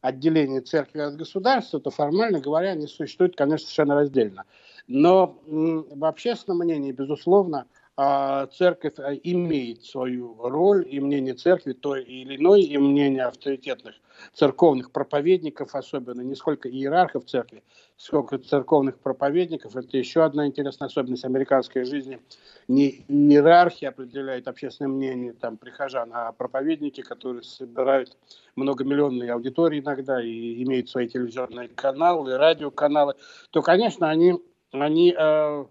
отделение 0.00 0.60
церкви 0.60 1.00
от 1.00 1.16
государства, 1.16 1.80
то 1.80 1.90
формально 1.90 2.40
говоря, 2.40 2.70
они 2.70 2.86
существуют, 2.86 3.36
конечно, 3.36 3.66
совершенно 3.66 3.94
раздельно. 3.94 4.44
Но 4.86 5.38
в 5.46 6.04
общественном 6.04 6.58
мнении, 6.58 6.92
безусловно, 6.92 7.66
церковь 7.96 8.94
э, 8.98 9.18
имеет 9.24 9.84
свою 9.84 10.36
роль, 10.38 10.86
и 10.88 11.00
мнение 11.00 11.34
церкви 11.34 11.72
той 11.72 12.02
или 12.02 12.36
иной, 12.36 12.62
и 12.62 12.78
мнение 12.78 13.24
авторитетных 13.24 13.94
церковных 14.32 14.90
проповедников, 14.90 15.74
особенно 15.74 16.20
не 16.20 16.34
сколько 16.34 16.68
иерархов 16.68 17.24
церкви, 17.24 17.62
сколько 17.96 18.38
церковных 18.38 18.98
проповедников. 18.98 19.76
Это 19.76 19.96
еще 19.96 20.24
одна 20.24 20.46
интересная 20.46 20.88
особенность 20.88 21.24
американской 21.24 21.84
жизни. 21.84 22.20
Не 22.68 23.04
иерархия 23.08 23.90
определяет 23.90 24.48
общественное 24.48 24.90
мнение 24.90 25.32
там, 25.32 25.56
прихожан, 25.56 26.10
а 26.12 26.32
проповедники, 26.32 27.02
которые 27.02 27.42
собирают 27.42 28.16
многомиллионные 28.56 29.32
аудитории 29.32 29.80
иногда 29.80 30.22
и 30.22 30.62
имеют 30.62 30.88
свои 30.88 31.08
телевизионные 31.08 31.68
каналы, 31.68 32.36
радиоканалы, 32.36 33.14
то, 33.50 33.62
конечно, 33.62 34.08
они, 34.08 34.34
они 34.72 35.14
э, 35.16 35.64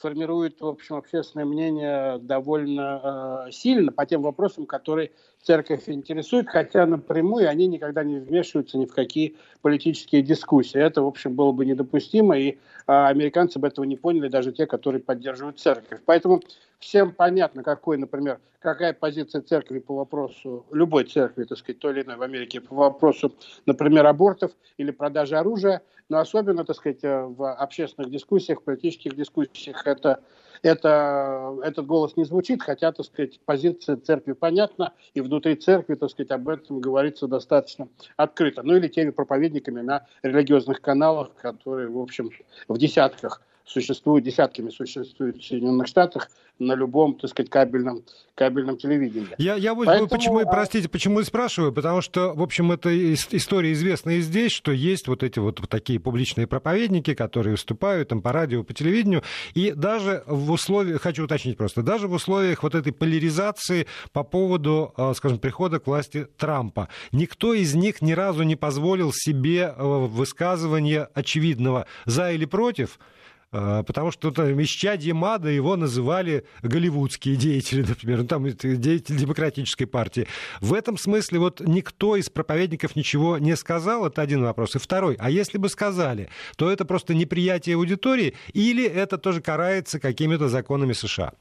формирует, 0.00 0.60
в 0.60 0.66
общем, 0.66 0.96
общественное 0.96 1.44
мнение 1.44 2.18
довольно 2.18 3.46
э, 3.48 3.52
сильно 3.52 3.92
по 3.92 4.06
тем 4.06 4.22
вопросам, 4.22 4.64
которые 4.64 5.10
церковь 5.42 5.88
интересует, 5.88 6.48
хотя 6.48 6.86
напрямую 6.86 7.48
они 7.48 7.66
никогда 7.66 8.02
не 8.02 8.18
вмешиваются 8.18 8.78
ни 8.78 8.86
в 8.86 8.94
какие 8.94 9.36
политические 9.60 10.22
дискуссии. 10.22 10.80
Это, 10.80 11.02
в 11.02 11.06
общем, 11.06 11.34
было 11.34 11.52
бы 11.52 11.66
недопустимо, 11.66 12.38
и 12.38 12.52
э, 12.52 12.56
американцы 12.86 13.58
бы 13.58 13.68
этого 13.68 13.84
не 13.84 13.96
поняли, 13.96 14.28
даже 14.28 14.52
те, 14.52 14.66
которые 14.66 15.02
поддерживают 15.02 15.60
церковь. 15.60 16.00
Поэтому 16.06 16.40
всем 16.78 17.12
понятно, 17.12 17.62
какой, 17.62 17.98
например, 17.98 18.40
какая 18.58 18.94
позиция 18.94 19.42
церкви 19.42 19.80
по 19.80 19.94
вопросу, 19.94 20.64
любой 20.72 21.04
церкви, 21.04 21.44
так 21.44 21.58
сказать, 21.58 21.78
той 21.78 21.92
или 21.92 22.02
иной 22.02 22.16
в 22.16 22.22
Америке, 22.22 22.60
по 22.60 22.74
вопросу, 22.74 23.34
например, 23.66 24.06
абортов 24.06 24.52
или 24.78 24.90
продажи 24.90 25.36
оружия, 25.36 25.82
но 26.10 26.18
особенно, 26.18 26.64
так 26.64 26.76
сказать, 26.76 27.02
э, 27.02 27.24
в 27.24 27.50
общественных 27.52 28.10
дискуссиях, 28.10 28.62
политических 28.62 29.14
дискуссиях 29.14 29.86
это, 29.86 30.20
это, 30.62 31.56
этот 31.62 31.86
голос 31.86 32.16
не 32.16 32.24
звучит, 32.24 32.62
хотя, 32.62 32.92
так 32.92 33.06
сказать, 33.06 33.40
позиция 33.46 33.96
церкви 33.96 34.32
понятна, 34.32 34.92
и 35.14 35.20
внутри 35.20 35.54
церкви, 35.54 35.94
так 35.94 36.10
сказать, 36.10 36.32
об 36.32 36.48
этом 36.48 36.80
говорится 36.80 37.28
достаточно 37.28 37.88
открыто. 38.16 38.62
Ну 38.62 38.76
или 38.76 38.88
теми 38.88 39.10
проповедниками 39.10 39.80
на 39.80 40.06
религиозных 40.22 40.82
каналах, 40.82 41.32
которые, 41.36 41.88
в 41.88 41.98
общем, 41.98 42.30
в 42.68 42.76
десятках 42.76 43.40
существуют, 43.64 44.24
десятками 44.24 44.70
существуют 44.70 45.38
в 45.38 45.44
Соединенных 45.44 45.86
Штатах 45.86 46.28
на 46.60 46.74
любом, 46.74 47.14
так 47.14 47.30
сказать, 47.30 47.50
кабельном, 47.50 48.04
кабельном 48.34 48.76
телевидении. 48.76 49.28
Я, 49.38 49.54
я 49.54 49.74
вот 49.74 49.86
Поэтому, 49.86 50.08
почему, 50.08 50.38
а... 50.40 50.44
простите, 50.44 50.88
почему 50.88 51.20
и 51.20 51.24
спрашиваю, 51.24 51.72
потому 51.72 52.02
что, 52.02 52.34
в 52.34 52.42
общем, 52.42 52.70
это 52.70 52.90
история 53.14 53.72
известна 53.72 54.10
и 54.10 54.20
здесь, 54.20 54.52
что 54.52 54.70
есть 54.70 55.08
вот 55.08 55.22
эти 55.22 55.38
вот 55.38 55.60
такие 55.68 55.98
публичные 55.98 56.46
проповедники, 56.46 57.14
которые 57.14 57.52
выступают 57.52 58.08
там 58.08 58.20
по 58.20 58.32
радио, 58.32 58.62
по 58.62 58.74
телевидению, 58.74 59.22
и 59.54 59.72
даже 59.72 60.22
в 60.26 60.50
условиях, 60.52 61.00
хочу 61.00 61.24
уточнить 61.24 61.56
просто, 61.56 61.82
даже 61.82 62.08
в 62.08 62.12
условиях 62.12 62.62
вот 62.62 62.74
этой 62.74 62.92
поляризации 62.92 63.86
по 64.12 64.22
поводу, 64.22 64.92
э, 64.96 65.12
скажем, 65.16 65.38
прихода 65.38 65.80
к 65.80 65.86
власти 65.86 66.26
Трампа, 66.36 66.88
никто 67.12 67.54
из 67.54 67.74
них 67.74 68.02
ни 68.02 68.12
разу 68.12 68.42
не 68.42 68.56
позволил 68.56 69.12
себе 69.14 69.74
э, 69.74 69.82
высказывания 69.82 71.08
очевидного 71.14 71.86
за 72.04 72.32
или 72.32 72.44
против, 72.44 72.98
а, 72.98 73.19
потому 73.50 74.10
что 74.10 74.30
там 74.30 74.60
исчадье 74.62 75.14
Мада 75.14 75.48
его 75.48 75.76
называли 75.76 76.44
голливудские 76.62 77.36
деятели, 77.36 77.82
например, 77.88 78.22
ну, 78.22 78.28
там 78.28 78.44
деятели 78.46 79.16
демократической 79.16 79.86
партии. 79.86 80.26
В 80.60 80.74
этом 80.74 80.96
смысле 80.96 81.38
вот 81.38 81.60
никто 81.60 82.16
из 82.16 82.30
проповедников 82.30 82.96
ничего 82.96 83.38
не 83.38 83.56
сказал, 83.56 84.06
это 84.06 84.22
один 84.22 84.42
вопрос. 84.42 84.76
И 84.76 84.78
второй, 84.78 85.16
а 85.18 85.30
если 85.30 85.58
бы 85.58 85.68
сказали, 85.68 86.28
то 86.56 86.70
это 86.70 86.84
просто 86.84 87.14
неприятие 87.14 87.76
аудитории 87.76 88.34
или 88.52 88.84
это 88.84 89.18
тоже 89.18 89.40
карается 89.40 89.98
какими-то 89.98 90.48
законами 90.48 90.92
США? 90.92 91.32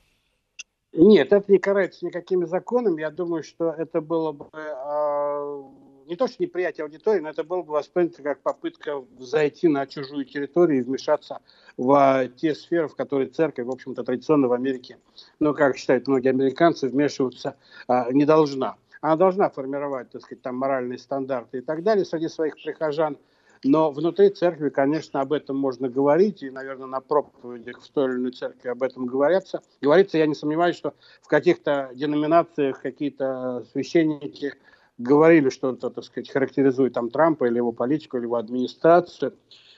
Нет, 0.92 1.32
это 1.32 1.52
не 1.52 1.60
карается 1.60 2.06
никакими 2.06 2.46
законами. 2.46 3.02
Я 3.02 3.12
думаю, 3.12 3.44
что 3.44 3.72
это 3.72 4.02
было 4.02 4.32
бы 4.32 4.48
э, 4.52 5.64
не 6.10 6.16
то, 6.16 6.28
что 6.28 6.42
неприятие 6.42 6.86
аудитории, 6.86 7.20
но 7.20 7.30
это 7.30 7.44
было 7.44 7.62
бы 7.62 7.74
воспринято 7.74 8.24
как 8.24 8.40
попытка 8.40 9.04
зайти 9.20 9.68
на 9.68 9.86
чужую 9.86 10.26
территорию 10.26 10.80
и 10.80 10.82
вмешаться 10.82 11.40
в 11.78 12.28
те 12.36 12.56
сферы, 12.56 12.88
в 12.88 12.96
которые 12.96 13.30
церковь, 13.30 13.68
в 13.68 13.72
общем-то, 13.72 14.04
традиционно 14.04 14.48
в 14.48 14.54
Америке, 14.54 14.98
ну, 15.40 15.54
как 15.54 15.78
считают 15.78 16.08
многие 16.08 16.30
американцы, 16.30 16.90
вмешиваться 16.90 17.58
а, 17.88 18.12
не 18.12 18.26
должна. 18.26 18.78
Она 19.02 19.16
должна 19.16 19.50
формировать, 19.50 20.10
так 20.10 20.24
сказать, 20.24 20.42
там 20.42 20.56
моральные 20.58 20.98
стандарты 20.98 21.60
и 21.60 21.62
так 21.62 21.84
далее 21.84 22.06
среди 22.06 22.28
своих 22.28 22.56
прихожан, 22.56 23.18
но 23.64 23.92
внутри 23.92 24.30
церкви, 24.30 24.70
конечно, 24.70 25.22
об 25.22 25.32
этом 25.32 25.58
можно 25.58 25.90
говорить, 25.90 26.42
и, 26.42 26.50
наверное, 26.50 26.88
на 26.88 27.02
проповедях 27.02 27.82
в 27.82 27.90
той 27.90 28.10
или 28.10 28.16
иной 28.16 28.32
церкви 28.32 28.70
об 28.70 28.82
этом 28.82 29.06
говорятся. 29.06 29.62
Говорится, 29.80 30.18
я 30.18 30.26
не 30.26 30.36
сомневаюсь, 30.36 30.76
что 30.76 30.96
в 31.22 31.28
каких-то 31.28 31.92
деноминациях 31.94 32.82
какие-то 32.82 33.66
священники 33.72 34.54
говорили 35.00 35.50
что-то, 35.50 35.90
так 35.90 36.04
сказать, 36.04 36.30
характеризует 36.30 36.94
там 36.94 37.10
Трампа 37.10 37.46
или 37.46 37.58
его 37.58 37.72
политику, 37.72 38.18
или 38.18 38.26
его 38.26 38.36
администрацию, 38.36 39.34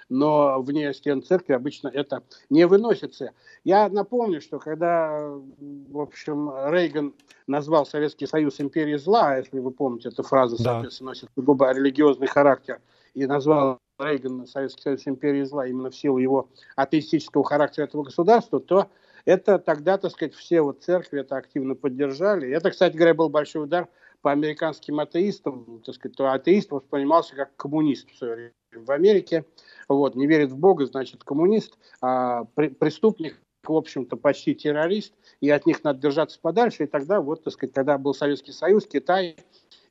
но 0.09 0.61
вне 0.61 0.93
стен 0.93 1.23
церкви 1.23 1.53
обычно 1.53 1.87
это 1.87 2.23
не 2.49 2.67
выносится. 2.67 3.31
Я 3.63 3.87
напомню, 3.87 4.41
что 4.41 4.59
когда, 4.59 5.29
в 5.29 5.99
общем, 5.99 6.51
Рейган 6.69 7.13
назвал 7.47 7.85
Советский 7.85 8.27
Союз 8.27 8.59
империей 8.59 8.97
зла, 8.97 9.37
если 9.37 9.59
вы 9.59 9.71
помните, 9.71 10.09
эта 10.09 10.23
фраза, 10.23 10.57
да. 10.57 10.63
соответственно, 10.63 11.11
носит 11.11 11.29
сугубо 11.33 11.71
религиозный 11.71 12.27
характер, 12.27 12.81
и 13.13 13.25
назвал 13.25 13.77
Рейган 13.99 14.47
Советский 14.47 14.81
Союз 14.81 15.07
империей 15.07 15.45
зла 15.45 15.67
именно 15.67 15.91
в 15.91 15.95
силу 15.95 16.17
его 16.17 16.49
атеистического 16.75 17.43
характера 17.43 17.85
этого 17.85 18.03
государства, 18.03 18.59
то 18.59 18.87
это 19.25 19.59
тогда, 19.59 19.97
так 19.97 20.11
сказать, 20.11 20.33
все 20.33 20.61
вот 20.61 20.83
церкви 20.83 21.21
это 21.21 21.37
активно 21.37 21.75
поддержали. 21.75 22.49
Это, 22.49 22.71
кстати 22.71 22.95
говоря, 22.95 23.13
был 23.13 23.29
большой 23.29 23.63
удар 23.63 23.87
по 24.21 24.31
американским 24.31 24.99
атеистам, 24.99 25.81
так 25.85 25.95
сказать, 25.95 26.15
то 26.15 26.31
атеист 26.31 26.71
воспринимался 26.71 27.35
как 27.35 27.55
коммунист 27.55 28.09
в 28.11 28.17
свое 28.17 28.33
время 28.35 28.85
в 28.85 28.91
Америке. 28.91 29.45
Вот, 29.87 30.15
не 30.15 30.27
верит 30.27 30.51
в 30.51 30.57
Бога, 30.57 30.85
значит, 30.85 31.23
коммунист, 31.23 31.77
а 32.01 32.45
преступник, 32.55 33.41
в 33.63 33.73
общем-то, 33.73 34.17
почти 34.17 34.55
террорист, 34.55 35.13
и 35.39 35.49
от 35.49 35.65
них 35.65 35.83
надо 35.83 35.99
держаться 35.99 36.39
подальше. 36.39 36.83
И 36.83 36.87
тогда, 36.87 37.21
вот, 37.21 37.43
так 37.43 37.53
сказать, 37.53 37.73
когда 37.73 37.97
был 37.97 38.13
Советский 38.13 38.51
Союз, 38.51 38.87
Китай 38.87 39.35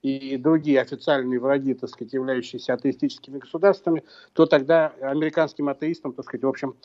и 0.03 0.37
другие 0.39 0.81
официальные 0.81 1.41
враги, 1.41 1.75
так 1.75 1.91
сказать, 1.91 2.13
являющиеся 2.13 2.75
атеистическими 2.75 3.39
государствами, 3.39 4.03
то 4.33 4.47
тогда 4.47 4.95
американским 5.01 5.69
атеистам, 5.69 6.15
так 6.15 6.25
сказать, 6.25 6.45
в 6.45 6.49
общем, 6.49 6.77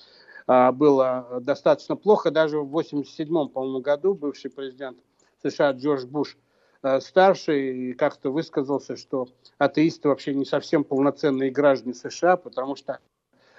а, 0.47 0.71
было 0.71 1.39
достаточно 1.41 1.95
плохо. 1.95 2.29
Даже 2.29 2.59
в 2.59 2.69
1987, 2.69 3.49
по-моему, 3.49 3.79
году 3.79 4.13
бывший 4.13 4.51
президент 4.51 4.97
США 5.41 5.71
Джордж 5.71 6.05
Буш 6.05 6.37
старший 7.01 7.93
как-то 7.93 8.29
высказался, 8.29 8.95
что 8.97 9.27
атеисты 9.57 10.07
вообще 10.09 10.33
не 10.33 10.45
совсем 10.45 10.83
полноценные 10.83 11.51
граждане 11.51 11.93
США, 11.93 12.37
потому 12.37 12.75
что 12.75 12.99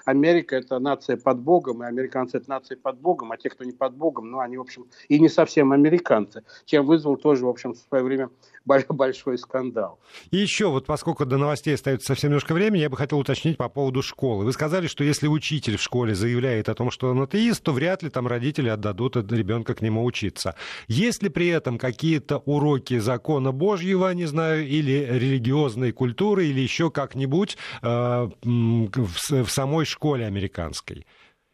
Америка– 0.06 0.54
это 0.56 0.78
нация 0.78 1.16
под 1.16 1.40
Богом, 1.40 1.82
и 1.82 1.86
американцы– 1.86 2.36
это 2.38 2.48
нация 2.48 2.76
под 2.76 2.98
Богом, 3.00 3.32
а 3.32 3.36
те, 3.36 3.50
кто 3.50 3.64
не 3.64 3.72
под 3.72 3.94
Богом, 3.94 4.30
ну, 4.30 4.38
они, 4.38 4.56
в 4.56 4.60
общем, 4.60 4.86
и 5.08 5.18
не 5.18 5.28
совсем 5.28 5.72
американцы, 5.72 6.44
чем 6.64 6.86
вызвал 6.86 7.16
тоже, 7.16 7.44
в 7.44 7.48
общем, 7.48 7.74
в 7.74 7.78
свое 7.78 8.04
время 8.04 8.30
большой 8.64 9.36
скандал. 9.36 9.98
И 10.30 10.36
еще, 10.36 10.68
вот 10.68 10.86
поскольку 10.86 11.26
до 11.26 11.38
новостей 11.38 11.74
остается 11.74 12.06
совсем 12.06 12.30
немножко 12.30 12.54
времени, 12.54 12.82
я 12.82 12.88
бы 12.88 12.96
хотел 12.96 13.18
уточнить 13.18 13.56
по 13.56 13.68
поводу 13.68 14.00
школы. 14.00 14.44
Вы 14.44 14.52
сказали, 14.52 14.86
что 14.86 15.02
если 15.02 15.26
учитель 15.26 15.76
в 15.76 15.82
школе 15.82 16.14
заявляет 16.14 16.68
о 16.68 16.74
том, 16.74 16.92
что 16.92 17.10
он 17.10 17.22
атеист, 17.22 17.62
то 17.64 17.72
вряд 17.72 18.04
ли 18.04 18.10
там 18.10 18.28
родители 18.28 18.68
отдадут 18.68 19.16
ребенка 19.16 19.74
к 19.74 19.82
нему 19.82 20.04
учиться. 20.04 20.54
Есть 20.86 21.24
ли 21.24 21.30
при 21.30 21.48
этом 21.48 21.78
какие-то 21.78 22.38
уроки 22.38 22.98
закона 22.98 23.50
Божьего, 23.50 24.12
не 24.14 24.26
знаю, 24.26 24.66
или 24.68 25.08
религиозной 25.10 25.90
культуры, 25.90 26.46
или 26.46 26.60
еще 26.60 26.92
как-нибудь 26.92 27.58
э, 27.82 28.28
в, 28.44 29.44
в 29.44 29.50
самой 29.50 29.84
школе 29.84 29.95
американской? 30.26 31.06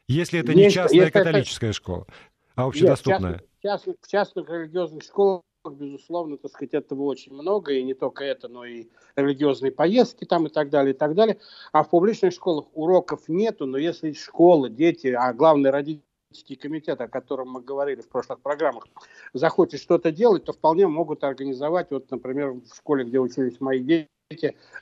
Если 0.08 0.40
это 0.40 0.54
не 0.54 0.70
частная 0.70 1.10
католическая 1.10 1.70
это... 1.70 1.76
школа, 1.76 2.06
а 2.54 2.66
общедоступная. 2.66 3.32
Нет, 3.32 3.48
в 3.58 3.62
частных, 3.62 3.96
в 4.00 4.08
частных 4.08 4.48
религиозных 4.48 5.02
школах 5.02 5.42
безусловно, 5.70 6.38
так 6.38 6.50
сказать, 6.50 6.74
этого 6.74 7.02
очень 7.02 7.32
много, 7.32 7.72
и 7.72 7.82
не 7.82 7.94
только 7.94 8.24
это, 8.24 8.48
но 8.48 8.64
и 8.64 8.88
религиозные 9.16 9.70
поездки 9.70 10.24
там 10.24 10.46
и 10.46 10.50
так 10.50 10.70
далее, 10.70 10.94
и 10.94 10.96
так 10.96 11.14
далее. 11.14 11.38
А 11.72 11.84
в 11.84 11.90
публичных 11.90 12.32
школах 12.32 12.66
уроков 12.74 13.28
нету, 13.28 13.66
но 13.66 13.78
если 13.78 14.12
школа, 14.12 14.68
дети, 14.68 15.08
а 15.08 15.32
главное 15.32 15.70
родительский 15.70 16.56
комитет, 16.56 17.00
о 17.00 17.08
котором 17.08 17.50
мы 17.50 17.60
говорили 17.60 18.00
в 18.00 18.08
прошлых 18.08 18.40
программах, 18.40 18.88
захочет 19.32 19.80
что-то 19.80 20.10
делать, 20.10 20.44
то 20.44 20.52
вполне 20.52 20.86
могут 20.88 21.22
организовать, 21.24 21.90
вот, 21.90 22.10
например, 22.10 22.52
в 22.52 22.74
школе, 22.74 23.04
где 23.04 23.20
учились 23.20 23.60
мои 23.60 23.80
дети, 23.80 24.08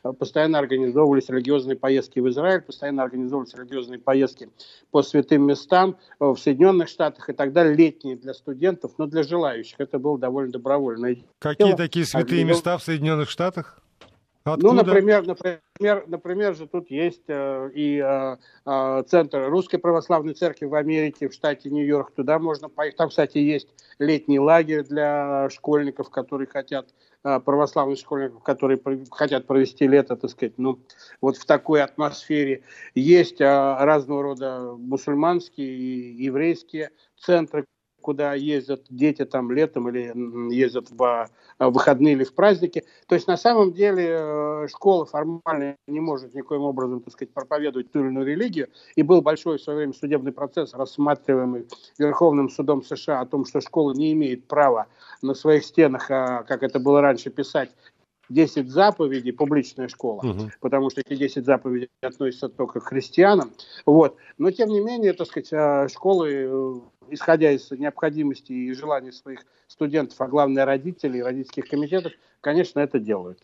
Э, 0.03 0.13
постоянно 0.13 0.59
организовывались 0.59 1.29
религиозные 1.29 1.77
поездки 1.77 2.21
в 2.21 2.29
Израиль, 2.29 2.63
постоянно 2.63 3.03
организовывались 3.03 3.55
религиозные 3.55 3.99
поездки 3.99 4.49
по 4.91 5.03
святым 5.03 5.47
местам 5.47 5.97
э, 6.19 6.25
в 6.25 6.37
Соединенных 6.37 6.89
Штатах 6.89 7.29
и 7.29 7.33
так 7.33 7.53
далее, 7.53 7.75
летние 7.75 8.17
для 8.17 8.35
студентов, 8.35 8.93
но 8.99 9.07
для 9.07 9.23
желающих. 9.23 9.77
Это 9.79 9.99
было 9.99 10.19
довольно 10.19 10.53
добровольно. 10.53 11.17
Какие 11.39 11.69
дело. 11.69 11.79
такие 11.79 12.05
святые 12.05 12.45
места 12.45 12.79
в 12.79 12.83
Соединенных 12.83 13.31
Штатах? 13.31 13.81
Откуда? 14.45 14.69
Ну, 14.69 14.73
например, 14.73 15.27
например, 15.27 16.05
например 16.07 16.55
же 16.55 16.67
тут 16.67 16.91
есть 16.91 17.25
э, 17.29 17.71
и 17.75 18.03
э, 18.03 18.37
э, 18.65 19.03
центр 19.07 19.51
Русской 19.51 19.77
Православной 19.77 20.33
Церкви 20.33 20.65
в 20.65 20.75
Америке, 20.75 21.29
в 21.29 21.35
штате 21.35 21.69
Нью-Йорк. 21.69 22.13
Туда 22.15 22.39
можно 22.39 22.71
поехать. 22.71 22.97
Там, 22.97 23.11
кстати, 23.11 23.37
есть 23.37 23.69
летний 23.99 24.39
лагерь 24.39 24.85
для 24.85 25.51
школьников, 25.51 26.09
которые 26.09 26.47
хотят 26.47 26.89
э, 27.23 27.39
православных 27.41 27.99
школьников, 27.99 28.43
которые 28.43 28.81
хотят 29.11 29.47
провести 29.47 29.87
лето, 29.87 30.17
так 30.17 30.31
сказать, 30.31 30.55
ну, 30.57 30.79
вот 31.21 31.37
в 31.37 31.45
такой 31.45 31.83
атмосфере. 31.83 32.63
Есть 32.95 33.43
э, 33.43 33.45
разного 33.45 34.23
рода 34.23 34.75
мусульманские 34.79 35.69
и 35.69 36.23
еврейские 36.25 36.93
центры, 37.19 37.67
куда 38.01 38.35
ездят 38.35 38.85
дети 38.89 39.25
там 39.25 39.51
летом 39.51 39.89
или 39.89 40.13
ездят 40.55 40.91
в 40.91 41.29
выходные 41.59 42.15
или 42.15 42.25
в 42.25 42.35
праздники. 42.35 42.85
То 43.07 43.15
есть 43.15 43.27
на 43.27 43.37
самом 43.37 43.73
деле 43.73 44.17
э, 44.19 44.69
школа 44.69 45.05
формально 45.05 45.77
не 45.87 46.01
может 46.01 46.35
никоим 46.35 46.63
образом, 46.63 47.01
так 47.01 47.13
сказать, 47.13 47.35
проповедовать 47.35 47.93
ту 47.93 48.01
или 48.01 48.09
иную 48.09 48.27
религию. 48.27 48.69
И 48.97 49.03
был 49.03 49.21
большой 49.21 49.59
в 49.59 49.63
свое 49.63 49.79
время 49.79 49.93
судебный 49.93 50.33
процесс, 50.33 50.73
рассматриваемый 50.73 51.67
Верховным 51.99 52.49
судом 52.49 52.83
США 52.83 53.21
о 53.21 53.27
том, 53.27 53.45
что 53.45 53.61
школа 53.61 53.93
не 53.93 54.13
имеет 54.13 54.49
права 54.49 54.87
на 55.21 55.35
своих 55.35 55.65
стенах, 55.65 56.11
а, 56.11 56.45
как 56.45 56.63
это 56.63 56.81
было 56.81 57.01
раньше, 57.03 57.31
писать 57.31 57.71
10 58.31 58.71
заповедей, 58.71 59.33
публичная 59.33 59.89
школа, 59.89 60.21
угу. 60.21 60.51
потому 60.61 60.89
что 60.91 61.03
эти 61.05 61.17
10 61.17 61.45
заповедей 61.45 61.91
относятся 62.01 62.49
только 62.49 62.81
к 62.81 62.85
христианам. 62.85 63.53
Вот. 63.85 64.17
Но, 64.39 64.51
тем 64.51 64.71
не 64.71 64.81
менее, 64.81 65.13
так 65.13 65.27
сказать, 65.27 65.53
а, 65.53 65.89
школы, 65.89 66.31
э, 66.31 66.75
исходя 67.11 67.51
из 67.51 67.71
необходимости 67.73 68.53
и 68.53 68.73
желаний 68.73 69.13
своих 69.13 69.41
студентов, 69.67 70.21
а 70.21 70.29
главное 70.29 70.65
родителей, 70.65 71.23
родительских 71.23 71.67
комитетов, 71.67 72.13
конечно, 72.41 72.81
это 72.81 72.99
делают. 72.99 73.41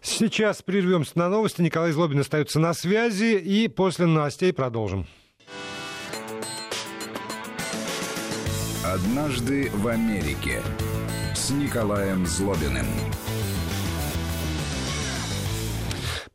Сейчас 0.00 0.62
прервемся 0.62 1.18
на 1.18 1.28
новости. 1.28 1.60
Николай 1.60 1.90
Злобин 1.90 2.20
остается 2.20 2.60
на 2.60 2.72
связи, 2.74 3.36
и 3.36 3.68
после 3.68 4.06
новостей 4.06 4.52
продолжим. 4.52 5.06
Однажды 8.84 9.68
в 9.74 9.86
Америке 9.88 10.62
с 11.34 11.50
Николаем 11.50 12.24
Злобиным. 12.24 12.86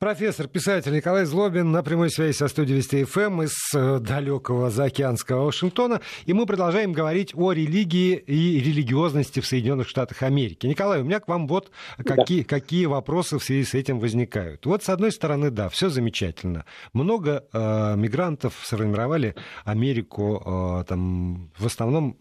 Профессор, 0.04 0.50
писатель 0.50 0.94
Николай 0.94 1.24
Злобин 1.24 1.72
на 1.72 1.82
прямой 1.82 2.10
связи 2.10 2.36
со 2.36 2.50
студией 2.50 2.80
Вести 2.80 3.06
ФМ 3.06 3.44
из 3.44 3.56
э, 3.74 4.00
далекого 4.00 4.70
заокеанского 4.70 5.46
Вашингтона. 5.46 6.02
И 6.26 6.34
мы 6.34 6.46
продолжаем 6.46 6.92
говорить 6.92 7.32
о 7.34 7.54
религии 7.54 8.18
и 8.18 8.60
религиозности 8.60 9.40
в 9.40 9.48
Соединенных 9.48 9.88
Штатах 9.88 10.22
Америки. 10.24 10.68
Николай, 10.68 11.00
у 11.00 11.06
меня 11.06 11.22
к 11.22 11.30
вам 11.30 11.48
вот 11.48 11.72
какие, 12.06 12.42
да. 12.42 12.48
какие 12.50 12.86
вопросы 12.86 13.40
в 13.40 13.44
связи 13.46 13.64
с 13.64 13.76
этим 13.76 14.00
возникают. 14.00 14.66
Вот, 14.66 14.84
с 14.84 14.90
одной 14.90 15.14
стороны, 15.14 15.52
да, 15.52 15.70
все 15.70 15.88
замечательно. 15.88 16.66
Много 16.92 17.46
э, 17.54 17.96
мигрантов 17.96 18.56
сформировали 18.62 19.36
Америку, 19.64 20.82
э, 20.82 20.84
там, 20.86 21.50
в 21.58 21.66
основном 21.66 22.18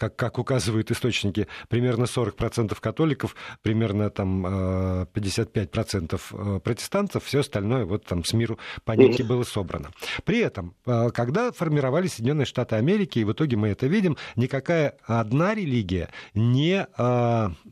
как, 0.00 0.16
как 0.16 0.38
указывают 0.38 0.90
источники, 0.90 1.46
примерно 1.68 2.04
40% 2.04 2.74
католиков, 2.80 3.36
примерно 3.60 4.08
там 4.08 4.46
55% 4.46 6.14
э, 6.14 6.56
э, 6.56 6.60
протестантов, 6.60 7.24
все 7.24 7.40
остальное 7.40 7.84
вот 7.84 8.06
там 8.06 8.24
с 8.24 8.32
миру 8.32 8.58
по 8.84 8.92
нитке 8.92 9.24
было 9.24 9.42
собрано. 9.42 9.90
При 10.24 10.38
этом, 10.38 10.74
э, 10.86 11.10
когда 11.12 11.52
формировались 11.52 12.14
Соединенные 12.14 12.46
Штаты 12.46 12.76
Америки, 12.76 13.18
и 13.18 13.24
в 13.24 13.32
итоге 13.32 13.58
мы 13.58 13.68
это 13.68 13.88
видим, 13.88 14.16
никакая 14.36 14.96
одна 15.04 15.54
религия 15.54 16.08
не, 16.32 16.86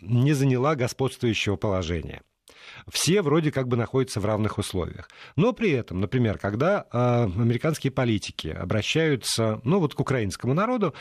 не 0.03 0.33
заняла 0.35 0.75
господствующего 0.75 1.57
положения 1.57 2.21
все 2.91 3.23
вроде 3.23 3.53
как 3.53 3.69
бы 3.69 3.77
находятся 3.77 4.21
в 4.21 4.27
равных 4.27 4.59
условиях. 4.59 5.09
Но 5.37 5.53
при 5.53 5.71
этом, 5.73 6.01
например, 6.01 6.38
когда 6.38 6.87
э, 6.91 7.25
американские 7.25 7.91
политики 7.91 8.49
обращаются, 8.49 9.61
ну 9.64 9.81
вот 9.81 9.95
к 9.95 10.01
украинскому 10.01 10.55
народу, 10.55 10.95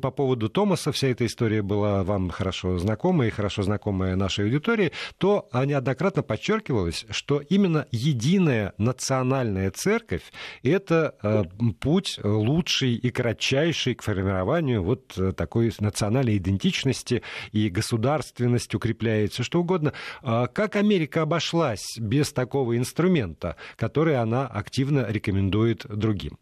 по 0.00 0.10
поводу 0.10 0.48
Томаса 0.48 0.92
вся 0.92 1.08
эта 1.08 1.26
история 1.26 1.62
была 1.62 2.02
вам 2.02 2.30
хорошо 2.30 2.78
знакома 2.78 3.26
и 3.26 3.30
хорошо 3.30 3.62
знакомая 3.62 4.16
нашей 4.16 4.46
аудитории, 4.46 4.92
то 5.18 5.48
неоднократно 5.52 6.22
подчеркивалось, 6.22 7.06
что 7.10 7.40
именно 7.40 7.86
единая 7.92 8.74
национальная 8.78 9.70
церковь– 9.70 10.22
это 10.62 11.14
э, 11.22 11.44
путь 11.80 12.18
лучший 12.22 12.94
и 12.94 13.10
кратчайший 13.10 13.94
к 13.94 14.02
формированию 14.02 14.82
вот 14.82 15.16
э, 15.16 15.32
такой 15.32 15.72
национальной 15.78 16.38
идентичности 16.38 17.22
и 17.52 17.68
государственность 17.68 18.74
укрепляется, 18.74 19.44
что 19.44 19.60
угодно. 19.60 19.92
А 20.22 20.48
как 20.48 20.76
Америка 20.76 21.22
обошлась 21.22 21.96
без 21.98 22.32
такого 22.32 22.76
инструмента, 22.76 23.56
который 23.76 24.16
она 24.16 24.46
активно 24.46 25.06
рекомендует 25.08 25.86
другим? 25.88 26.38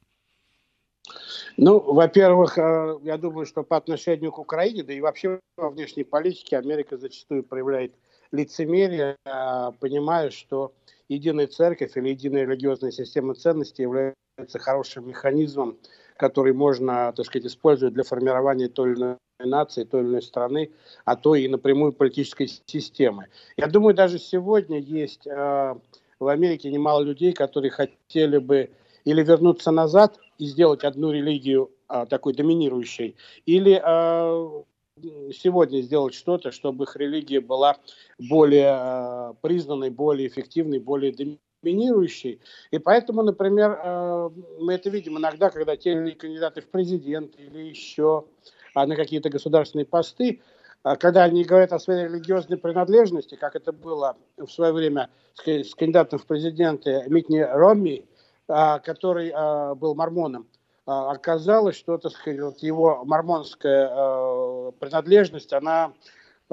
Ну, 1.57 1.79
во-первых, 1.79 2.59
э, 2.59 2.99
я 3.03 3.17
думаю, 3.17 3.47
что 3.47 3.63
по 3.63 3.77
отношению 3.77 4.33
к 4.33 4.39
Украине, 4.39 4.83
да 4.83 4.93
и 4.93 5.01
вообще 5.01 5.41
во 5.57 5.71
внешней 5.71 6.05
политике 6.05 6.59
Америка 6.59 6.97
зачастую 6.97 7.45
проявляет 7.45 7.95
лицемерие, 8.33 9.17
э, 9.25 9.73
понимая, 9.79 10.31
что 10.31 10.73
единая 11.09 11.47
церковь 11.47 11.97
или 11.97 12.09
единая 12.09 12.43
религиозная 12.43 12.91
система 12.91 13.35
ценностей 13.35 13.83
является 13.83 14.59
хорошим 14.59 15.09
механизмом, 15.09 15.79
который 16.17 16.53
можно, 16.53 17.13
так 17.15 17.27
сказать, 17.27 17.47
использовать 17.47 17.95
для 17.95 18.03
формирования 18.03 18.69
той 18.69 18.93
или 18.93 18.99
иной 18.99 19.17
нации, 19.41 19.85
той 19.85 20.01
или 20.01 20.09
иной 20.09 20.23
страны, 20.23 20.73
а 21.05 21.17
то 21.17 21.35
и 21.35 21.47
напрямую 21.49 21.93
политической 21.93 22.49
системы. 22.67 23.27
Я 23.57 23.67
думаю, 23.67 23.95
даже 23.95 24.19
сегодня 24.19 24.79
есть 24.79 25.27
э, 25.27 25.75
в 26.19 26.29
Америке 26.29 26.71
немало 26.71 27.03
людей, 27.03 27.33
которые 27.33 27.71
хотели 27.71 28.39
бы 28.39 28.71
или 29.05 29.23
вернуться 29.23 29.71
назад 29.71 30.19
и 30.39 30.47
сделать 30.47 30.85
одну 30.85 31.13
религию 31.13 31.71
а, 31.89 32.07
такой 32.07 32.35
доминирующей, 32.35 33.17
или 33.47 33.81
а, 33.83 34.65
сегодня 35.33 35.81
сделать 35.81 36.15
что-то, 36.15 36.51
чтобы 36.51 36.85
их 36.85 36.97
религия 36.97 37.41
была 37.41 37.77
более 38.19 38.69
а, 38.71 39.35
признанной, 39.41 39.91
более 39.91 40.29
эффективной, 40.29 40.79
более 40.79 41.15
доминирующей. 41.63 42.41
И 42.71 42.79
поэтому, 42.79 43.23
например, 43.23 43.79
а, 43.83 44.31
мы 44.59 44.75
это 44.75 44.91
видим 44.91 45.19
иногда, 45.19 45.51
когда 45.51 45.77
те 45.77 45.93
или 45.93 45.99
иные 45.99 46.15
кандидаты 46.15 46.61
в 46.61 46.69
президент 46.69 47.39
или 47.39 47.61
еще 47.61 48.25
а, 48.75 48.87
на 48.87 48.97
какие-то 48.97 49.31
государственные 49.31 49.87
посты, 49.87 50.41
а, 50.83 50.97
когда 50.97 51.25
они 51.25 51.45
говорят 51.45 51.73
о 51.73 51.79
своей 51.79 52.05
религиозной 52.05 52.59
принадлежности, 52.59 53.35
как 53.37 53.57
это 53.57 53.73
было 53.73 54.17
в 54.37 54.49
свое 54.49 54.73
время 54.73 55.09
с, 55.35 55.47
с 55.47 55.75
кандидатом 55.75 56.19
в 56.19 56.27
президенты 56.27 57.05
Митни 57.09 57.39
Ромми, 57.39 58.05
который 58.47 59.33
а, 59.35 59.75
был 59.75 59.95
мормоном, 59.95 60.47
а, 60.87 61.11
оказалось, 61.13 61.77
что 61.77 61.99
так 61.99 62.13
сказать, 62.13 62.63
его 62.63 63.05
мормонская 63.05 63.89
принадлежность, 64.79 65.53
она 65.53 65.93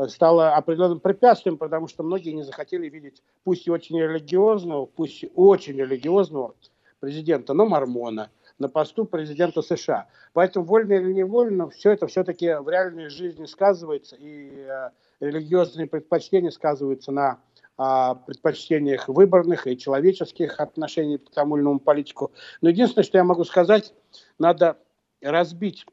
стала 0.07 0.55
определенным 0.55 0.99
препятствием, 0.99 1.57
потому 1.57 1.87
что 1.87 2.03
многие 2.03 2.31
не 2.31 2.43
захотели 2.43 2.87
видеть, 2.87 3.21
пусть 3.43 3.67
и 3.67 3.71
очень 3.71 3.99
религиозного, 3.99 4.85
пусть 4.85 5.23
и 5.23 5.31
очень 5.35 5.77
религиозного 5.77 6.55
президента, 7.01 7.53
но 7.53 7.65
мормона 7.65 8.29
на 8.57 8.69
посту 8.69 9.05
президента 9.05 9.61
США. 9.61 10.07
Поэтому 10.33 10.65
вольно 10.65 10.93
или 10.93 11.11
невольно 11.11 11.69
все 11.69 11.91
это 11.91 12.07
все-таки 12.07 12.53
в 12.53 12.69
реальной 12.69 13.09
жизни 13.09 13.45
сказывается, 13.45 14.15
и 14.17 14.65
религиозные 15.19 15.87
предпочтения 15.87 16.51
сказываются 16.51 17.11
на 17.11 17.39
о 17.77 18.15
предпочтениях 18.15 19.07
выборных 19.07 19.67
и 19.67 19.77
человеческих 19.77 20.59
отношений 20.59 21.17
к 21.17 21.29
тому 21.31 21.57
или 21.57 21.63
иному 21.63 21.79
политику. 21.79 22.31
Но 22.61 22.69
единственное, 22.69 23.03
что 23.03 23.17
я 23.17 23.23
могу 23.23 23.43
сказать, 23.43 23.93
надо 24.37 24.77
разбить 25.21 25.85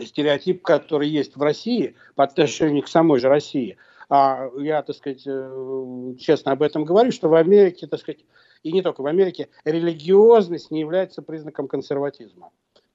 стереотип, 0.00 0.62
который 0.62 1.08
есть 1.08 1.36
в 1.36 1.42
России 1.42 1.94
по 2.14 2.24
отношению 2.24 2.82
к 2.82 2.88
самой 2.88 3.20
же 3.20 3.28
России. 3.28 3.76
А 4.08 4.50
я, 4.58 4.82
так 4.82 4.96
сказать, 4.96 5.22
э, 5.26 6.14
честно 6.18 6.52
об 6.52 6.62
этом 6.62 6.84
говорю, 6.84 7.10
что 7.10 7.28
в 7.28 7.34
Америке, 7.34 7.86
так 7.86 8.00
сказать, 8.00 8.24
и 8.62 8.72
не 8.72 8.82
только 8.82 9.02
в 9.02 9.06
Америке, 9.06 9.48
религиозность 9.64 10.70
не 10.70 10.80
является 10.80 11.22
признаком 11.22 11.68
консерватизма 11.68 12.50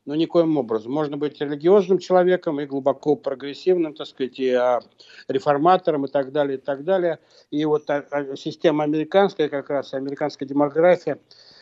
но 0.09 0.15
никоим 0.15 0.57
образом. 0.57 0.91
Можно 0.91 1.17
быть 1.17 1.39
религиозным 1.39 1.99
человеком 1.99 2.59
и 2.59 2.65
глубоко 2.65 3.15
прогрессивным, 3.15 3.93
так 3.93 4.07
сказать, 4.07 4.39
и 4.39 4.49
а, 4.49 4.81
реформатором 5.27 6.05
и 6.05 6.07
так 6.07 6.31
далее, 6.31 6.57
и 6.57 6.59
так 6.59 6.83
далее. 6.83 7.19
И 7.51 7.63
вот 7.63 7.87
а, 7.91 8.03
а, 8.09 8.35
система 8.35 8.85
американская, 8.85 9.49
как 9.49 9.69
раз 9.69 9.93
американская 9.93 10.49
демография, 10.49 11.19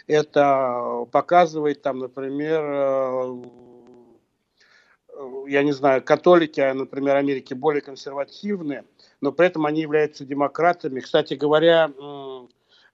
это 0.08 1.06
показывает 1.12 1.82
там, 1.82 2.00
например, 2.00 2.64
э, 2.64 3.44
я 5.48 5.64
не 5.64 5.74
знаю, 5.74 6.02
католики, 6.02 6.62
например, 6.72 7.18
Америки 7.18 7.54
более 7.54 7.82
консервативные, 7.82 8.86
но 9.20 9.34
при 9.34 9.48
этом 9.48 9.66
они 9.66 9.82
являются 9.82 10.24
демократами. 10.24 11.02
Кстати 11.02 11.34
говоря, 11.34 11.92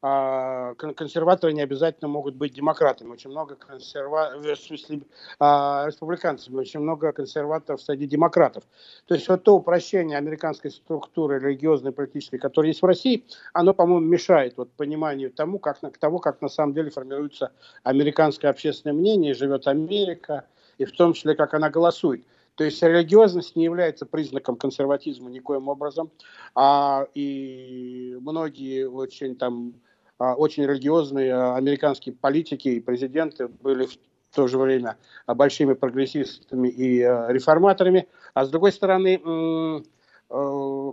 консерваторы 0.04 1.54
не 1.54 1.62
обязательно 1.62 2.10
могут 2.10 2.36
быть 2.36 2.54
демократами. 2.54 3.12
Очень 3.12 3.30
много 3.30 3.56
консерва... 3.56 4.34
в 4.36 4.56
смысле, 4.58 5.04
а, 5.40 5.86
республиканцев, 5.88 6.54
очень 6.54 6.82
много 6.82 7.14
консерваторов 7.14 7.82
среди 7.82 8.06
демократов. 8.06 8.66
То 9.06 9.16
есть 9.16 9.30
вот 9.30 9.44
то 9.44 9.56
упрощение 9.56 10.18
американской 10.18 10.72
структуры 10.72 11.40
религиозной, 11.40 11.94
политической, 11.94 12.38
которое 12.38 12.70
есть 12.70 12.82
в 12.82 12.86
России, 12.86 13.26
оно, 13.54 13.74
по-моему, 13.74 14.06
мешает 14.06 14.58
вот 14.58 14.74
пониманию 14.74 15.32
тому, 15.32 15.58
как, 15.58 15.80
того, 15.98 16.20
как 16.20 16.42
на 16.42 16.50
самом 16.50 16.74
деле 16.74 16.90
формируется 16.90 17.54
американское 17.84 18.52
общественное 18.52 18.94
мнение, 18.94 19.34
живет 19.34 19.68
Америка, 19.70 20.46
и 20.78 20.84
в 20.84 20.92
том 20.92 21.14
числе, 21.14 21.34
как 21.34 21.54
она 21.54 21.70
голосует. 21.70 22.26
То 22.56 22.66
есть 22.66 22.84
религиозность 22.84 23.56
не 23.56 23.64
является 23.64 24.06
признаком 24.06 24.58
консерватизма 24.58 25.30
никоим 25.30 25.70
образом, 25.70 26.12
а, 26.56 27.08
и 27.16 28.18
многие 28.20 28.88
очень 28.88 29.36
там 29.36 29.74
а, 29.74 29.93
очень 30.20 30.66
религиозные 30.66 31.34
а, 31.34 31.56
американские 31.56 32.16
политики 32.16 32.70
и 32.70 32.80
президенты 32.80 33.48
были 33.48 33.86
в 33.86 33.98
то 34.36 34.48
же 34.48 34.58
время 34.58 34.98
а, 35.26 35.36
большими 35.36 35.74
прогрессистами 35.74 36.68
и 36.68 37.00
реформаторами. 37.00 38.08
А 38.34 38.46
с 38.46 38.50
другой 38.50 38.72
стороны, 38.72 39.84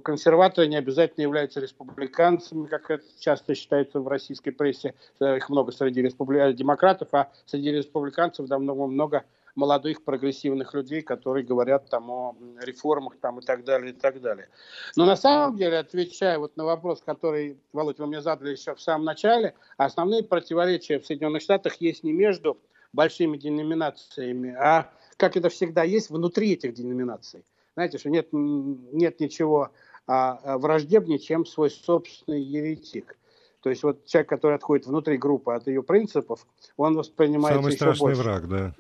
консерваторы 0.04 0.66
не 0.66 0.76
обязательно 0.76 1.22
являются 1.22 1.60
республиканцами, 1.60 2.66
как 2.66 2.90
это 2.90 3.04
часто 3.18 3.54
считается 3.54 4.00
в 4.00 4.08
российской 4.08 4.50
прессе. 4.50 4.94
Их 5.20 5.48
много 5.48 5.72
среди 5.72 6.02
республи... 6.02 6.52
демократов, 6.52 7.08
а 7.12 7.30
среди 7.46 7.70
республиканцев 7.70 8.46
давно 8.46 8.74
много 8.74 9.24
молодых 9.54 10.04
прогрессивных 10.04 10.74
людей, 10.74 11.02
которые 11.02 11.44
говорят 11.44 11.88
там 11.88 12.10
о 12.10 12.36
реформах 12.60 13.16
там 13.20 13.38
и 13.40 13.42
так 13.42 13.64
далее, 13.64 13.92
и 13.92 13.94
так 13.94 14.20
далее. 14.20 14.48
Но 14.96 15.06
на 15.06 15.16
самом 15.16 15.56
деле, 15.56 15.78
отвечая 15.78 16.38
вот 16.38 16.56
на 16.56 16.64
вопрос, 16.64 17.02
который, 17.04 17.58
Володь, 17.72 17.98
вы 17.98 18.06
мне 18.06 18.20
задали 18.20 18.52
еще 18.52 18.74
в 18.74 18.80
самом 18.80 19.04
начале, 19.04 19.54
основные 19.76 20.22
противоречия 20.22 20.98
в 20.98 21.06
Соединенных 21.06 21.42
Штатах 21.42 21.76
есть 21.80 22.04
не 22.04 22.12
между 22.12 22.58
большими 22.92 23.36
деноминациями, 23.36 24.54
а, 24.58 24.90
как 25.16 25.36
это 25.36 25.48
всегда 25.48 25.84
есть, 25.84 26.10
внутри 26.10 26.52
этих 26.54 26.74
деноминаций. 26.74 27.44
Знаете, 27.74 27.98
что 27.98 28.10
нет, 28.10 28.28
нет 28.32 29.20
ничего 29.20 29.70
а, 30.06 30.40
а 30.42 30.58
враждебнее, 30.58 31.18
чем 31.18 31.46
свой 31.46 31.70
собственный 31.70 32.42
еретик. 32.42 33.16
То 33.62 33.70
есть 33.70 33.82
вот 33.82 34.06
человек, 34.06 34.28
который 34.28 34.56
отходит 34.56 34.86
внутри 34.86 35.18
группы 35.18 35.52
от 35.52 35.66
ее 35.66 35.82
принципов, 35.82 36.46
он 36.76 36.96
воспринимается 36.96 37.60
Самый 37.60 37.68
еще 37.68 37.76
страшный 37.76 38.14
враг, 38.14 38.48
да. 38.48 38.74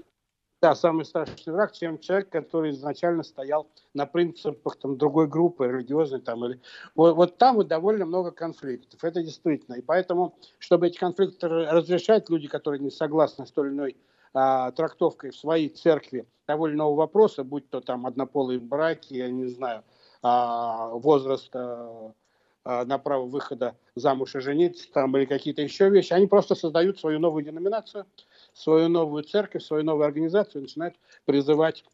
Да, 0.62 0.74
самый 0.74 1.04
страшный 1.06 1.52
враг, 1.54 1.72
чем 1.72 1.98
человек, 1.98 2.28
который 2.28 2.70
изначально 2.70 3.22
стоял 3.22 3.66
на 3.94 4.04
принципах 4.04 4.76
там, 4.76 4.98
другой 4.98 5.26
группы, 5.26 5.66
религиозной. 5.66 6.20
Там, 6.20 6.44
или... 6.44 6.60
вот, 6.94 7.16
вот 7.16 7.38
там 7.38 7.56
вот 7.56 7.68
довольно 7.68 8.04
много 8.04 8.30
конфликтов. 8.30 9.02
Это 9.02 9.22
действительно. 9.22 9.76
И 9.76 9.82
поэтому, 9.82 10.34
чтобы 10.58 10.88
эти 10.88 10.98
конфликты 10.98 11.48
разрешать, 11.48 12.28
люди, 12.28 12.46
которые 12.46 12.80
не 12.80 12.90
согласны 12.90 13.46
с 13.46 13.50
той 13.50 13.68
или 13.68 13.74
иной 13.74 13.96
а, 14.34 14.70
трактовкой 14.72 15.30
в 15.30 15.36
своей 15.36 15.70
церкви 15.70 16.26
того 16.44 16.68
или 16.68 16.74
иного 16.74 16.94
вопроса, 16.94 17.42
будь 17.42 17.68
то 17.70 17.80
там 17.80 18.06
однополые 18.06 18.60
браки, 18.60 19.14
я 19.14 19.30
не 19.30 19.46
знаю, 19.46 19.82
а, 20.22 20.88
возраст 20.88 21.50
а, 21.54 22.12
а, 22.64 22.84
на 22.84 22.98
право 22.98 23.24
выхода 23.24 23.76
замуж 23.94 24.34
и 24.34 24.40
жениться, 24.40 24.86
там, 24.92 25.16
или 25.16 25.24
какие-то 25.24 25.62
еще 25.62 25.88
вещи, 25.88 26.12
они 26.12 26.26
просто 26.26 26.54
создают 26.54 27.00
свою 27.00 27.18
новую 27.18 27.42
деноминацию, 27.42 28.04
свою 28.60 28.88
новую 28.88 29.24
церковь, 29.24 29.62
свою 29.62 29.84
новую 29.84 30.06
организацию, 30.06 30.60
и 30.60 30.62
начинают 30.62 30.96
призывать 31.24 31.84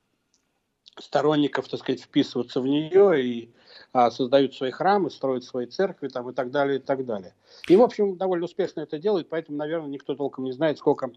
сторонников, 0.98 1.68
так 1.68 1.80
сказать, 1.80 2.02
вписываться 2.02 2.60
в 2.60 2.66
нее 2.66 3.22
и 3.22 3.54
а, 3.92 4.10
создают 4.10 4.54
свои 4.54 4.70
храмы, 4.70 5.10
строят 5.10 5.44
свои 5.44 5.66
церкви 5.66 6.08
там, 6.08 6.30
и 6.30 6.34
так 6.34 6.50
далее, 6.50 6.78
и 6.78 6.82
так 6.82 7.04
далее. 7.04 7.34
И, 7.68 7.76
в 7.76 7.82
общем, 7.82 8.16
довольно 8.16 8.46
успешно 8.46 8.80
это 8.80 8.98
делают, 8.98 9.28
поэтому, 9.28 9.58
наверное, 9.58 9.90
никто 9.90 10.14
толком 10.14 10.44
не 10.44 10.52
знает, 10.52 10.78
сколько 10.78 11.10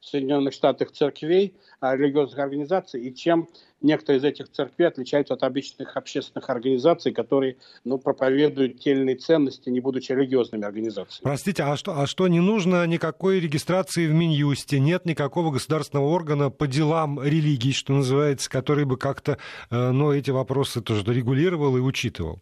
в 0.00 0.06
Соединенных 0.06 0.54
Штатах 0.54 0.92
церквей, 0.92 1.54
а, 1.80 1.96
религиозных 1.96 2.38
организаций, 2.38 3.02
и 3.02 3.14
чем 3.14 3.48
некоторые 3.82 4.18
из 4.18 4.24
этих 4.24 4.50
церквей 4.50 4.88
отличаются 4.88 5.34
от 5.34 5.42
обычных 5.42 5.96
общественных 5.96 6.48
организаций, 6.50 7.12
которые 7.12 7.56
ну, 7.84 7.98
проповедуют 7.98 8.78
те 8.80 9.16
ценности, 9.16 9.68
не 9.68 9.80
будучи 9.80 10.12
религиозными 10.12 10.64
организациями. 10.64 11.22
Простите, 11.22 11.62
а 11.62 11.76
что, 11.76 11.98
а 11.98 12.06
что 12.06 12.28
не 12.28 12.40
нужно 12.40 12.86
никакой 12.86 13.40
регистрации 13.40 14.06
в 14.06 14.12
Минюсте? 14.12 14.78
Нет 14.78 15.06
никакого 15.06 15.50
государственного 15.50 16.06
органа 16.08 16.50
по 16.50 16.66
делам 16.66 17.22
религии, 17.22 17.72
что 17.72 17.92
называется, 17.92 18.50
который 18.50 18.84
бы 18.84 18.96
как-то 18.96 19.38
э, 19.70 19.90
ну, 19.90 20.12
эти 20.12 20.30
вопросы 20.30 20.80
тоже 20.80 21.04
регулировал 21.12 21.76
и 21.76 21.80
учитывал? 21.80 22.40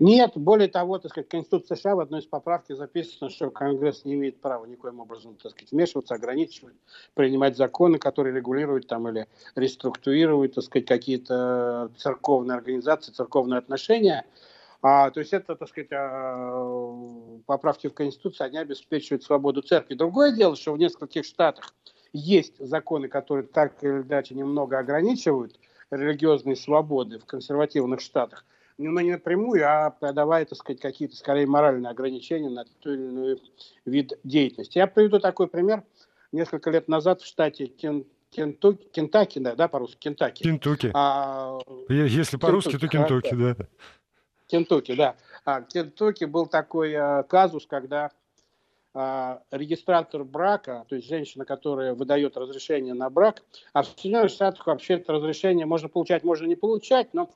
Нет, 0.00 0.32
более 0.36 0.68
того, 0.68 0.98
так 0.98 1.10
сказать, 1.10 1.26
в 1.26 1.30
Конституции 1.30 1.74
США 1.74 1.96
в 1.96 2.00
одной 2.00 2.20
из 2.20 2.26
поправки 2.26 2.72
записано, 2.72 3.30
что 3.30 3.50
Конгресс 3.50 4.04
не 4.04 4.14
имеет 4.14 4.40
права 4.40 4.64
никоим 4.64 5.00
образом, 5.00 5.34
так 5.34 5.50
сказать, 5.50 5.72
вмешиваться, 5.72 6.14
ограничивать, 6.14 6.76
принимать 7.14 7.56
законы, 7.56 7.98
которые 7.98 8.36
регулируют 8.36 8.86
там 8.86 9.08
или 9.08 9.26
реструктурируют, 9.56 10.54
так 10.54 10.64
сказать, 10.64 10.86
какие-то 10.86 11.90
церковные 11.96 12.56
организации, 12.56 13.10
церковные 13.10 13.58
отношения. 13.58 14.24
А, 14.82 15.10
то 15.10 15.18
есть 15.18 15.32
это, 15.32 15.56
так 15.56 15.68
сказать, 15.68 15.88
а, 15.90 16.94
поправки 17.46 17.88
в 17.88 17.94
Конституции, 17.94 18.44
они 18.44 18.58
обеспечивают 18.58 19.24
свободу 19.24 19.62
церкви. 19.62 19.96
Другое 19.96 20.30
дело, 20.30 20.54
что 20.54 20.72
в 20.72 20.78
нескольких 20.78 21.24
штатах 21.24 21.74
есть 22.12 22.54
законы, 22.60 23.08
которые 23.08 23.48
так 23.48 23.82
или 23.82 24.02
иначе 24.02 24.36
немного 24.36 24.78
ограничивают 24.78 25.58
религиозные 25.90 26.54
свободы 26.54 27.18
в 27.18 27.24
консервативных 27.24 28.00
штатах– 28.00 28.44
ну, 28.78 29.00
не 29.00 29.10
напрямую, 29.10 29.68
а 29.68 29.90
продавая, 29.90 30.44
так 30.44 30.56
сказать, 30.56 30.80
какие-то, 30.80 31.16
скорее, 31.16 31.46
моральные 31.46 31.90
ограничения 31.90 32.48
на 32.48 32.64
тот 32.64 32.86
или 32.86 33.08
иной 33.08 33.42
вид 33.84 34.18
деятельности. 34.22 34.78
Я 34.78 34.86
приведу 34.86 35.18
такой 35.18 35.48
пример. 35.48 35.82
Несколько 36.30 36.70
лет 36.70 36.88
назад 36.88 37.20
в 37.20 37.26
штате 37.26 37.66
Кен, 37.66 38.04
Кентуки, 38.30 38.86
Кентаки, 38.92 39.38
да, 39.38 39.54
да, 39.54 39.66
по-русски, 39.66 39.98
Кентаки. 39.98 40.42
Кентуки. 40.42 40.90
А, 40.94 41.58
Если 41.88 42.36
по-русски, 42.36 42.78
то 42.78 42.86
Кентуки, 42.86 43.34
да. 43.34 43.56
Кентуки, 44.46 44.94
да. 44.94 45.16
А, 45.44 45.62
Кентуки 45.62 46.24
был 46.24 46.46
такой 46.46 46.94
а, 46.94 47.22
казус, 47.24 47.66
когда 47.66 48.10
а, 48.94 49.42
регистратор 49.50 50.22
брака, 50.22 50.84
то 50.88 50.96
есть 50.96 51.08
женщина, 51.08 51.44
которая 51.44 51.94
выдает 51.94 52.36
разрешение 52.36 52.94
на 52.94 53.10
брак, 53.10 53.42
а 53.72 53.82
в 53.82 53.86
Соединенных 53.86 54.30
Штатах 54.30 54.66
вообще 54.66 54.94
это 54.94 55.14
разрешение 55.14 55.66
можно 55.66 55.88
получать, 55.88 56.22
можно 56.24 56.46
не 56.46 56.56
получать, 56.56 57.14
но 57.14 57.30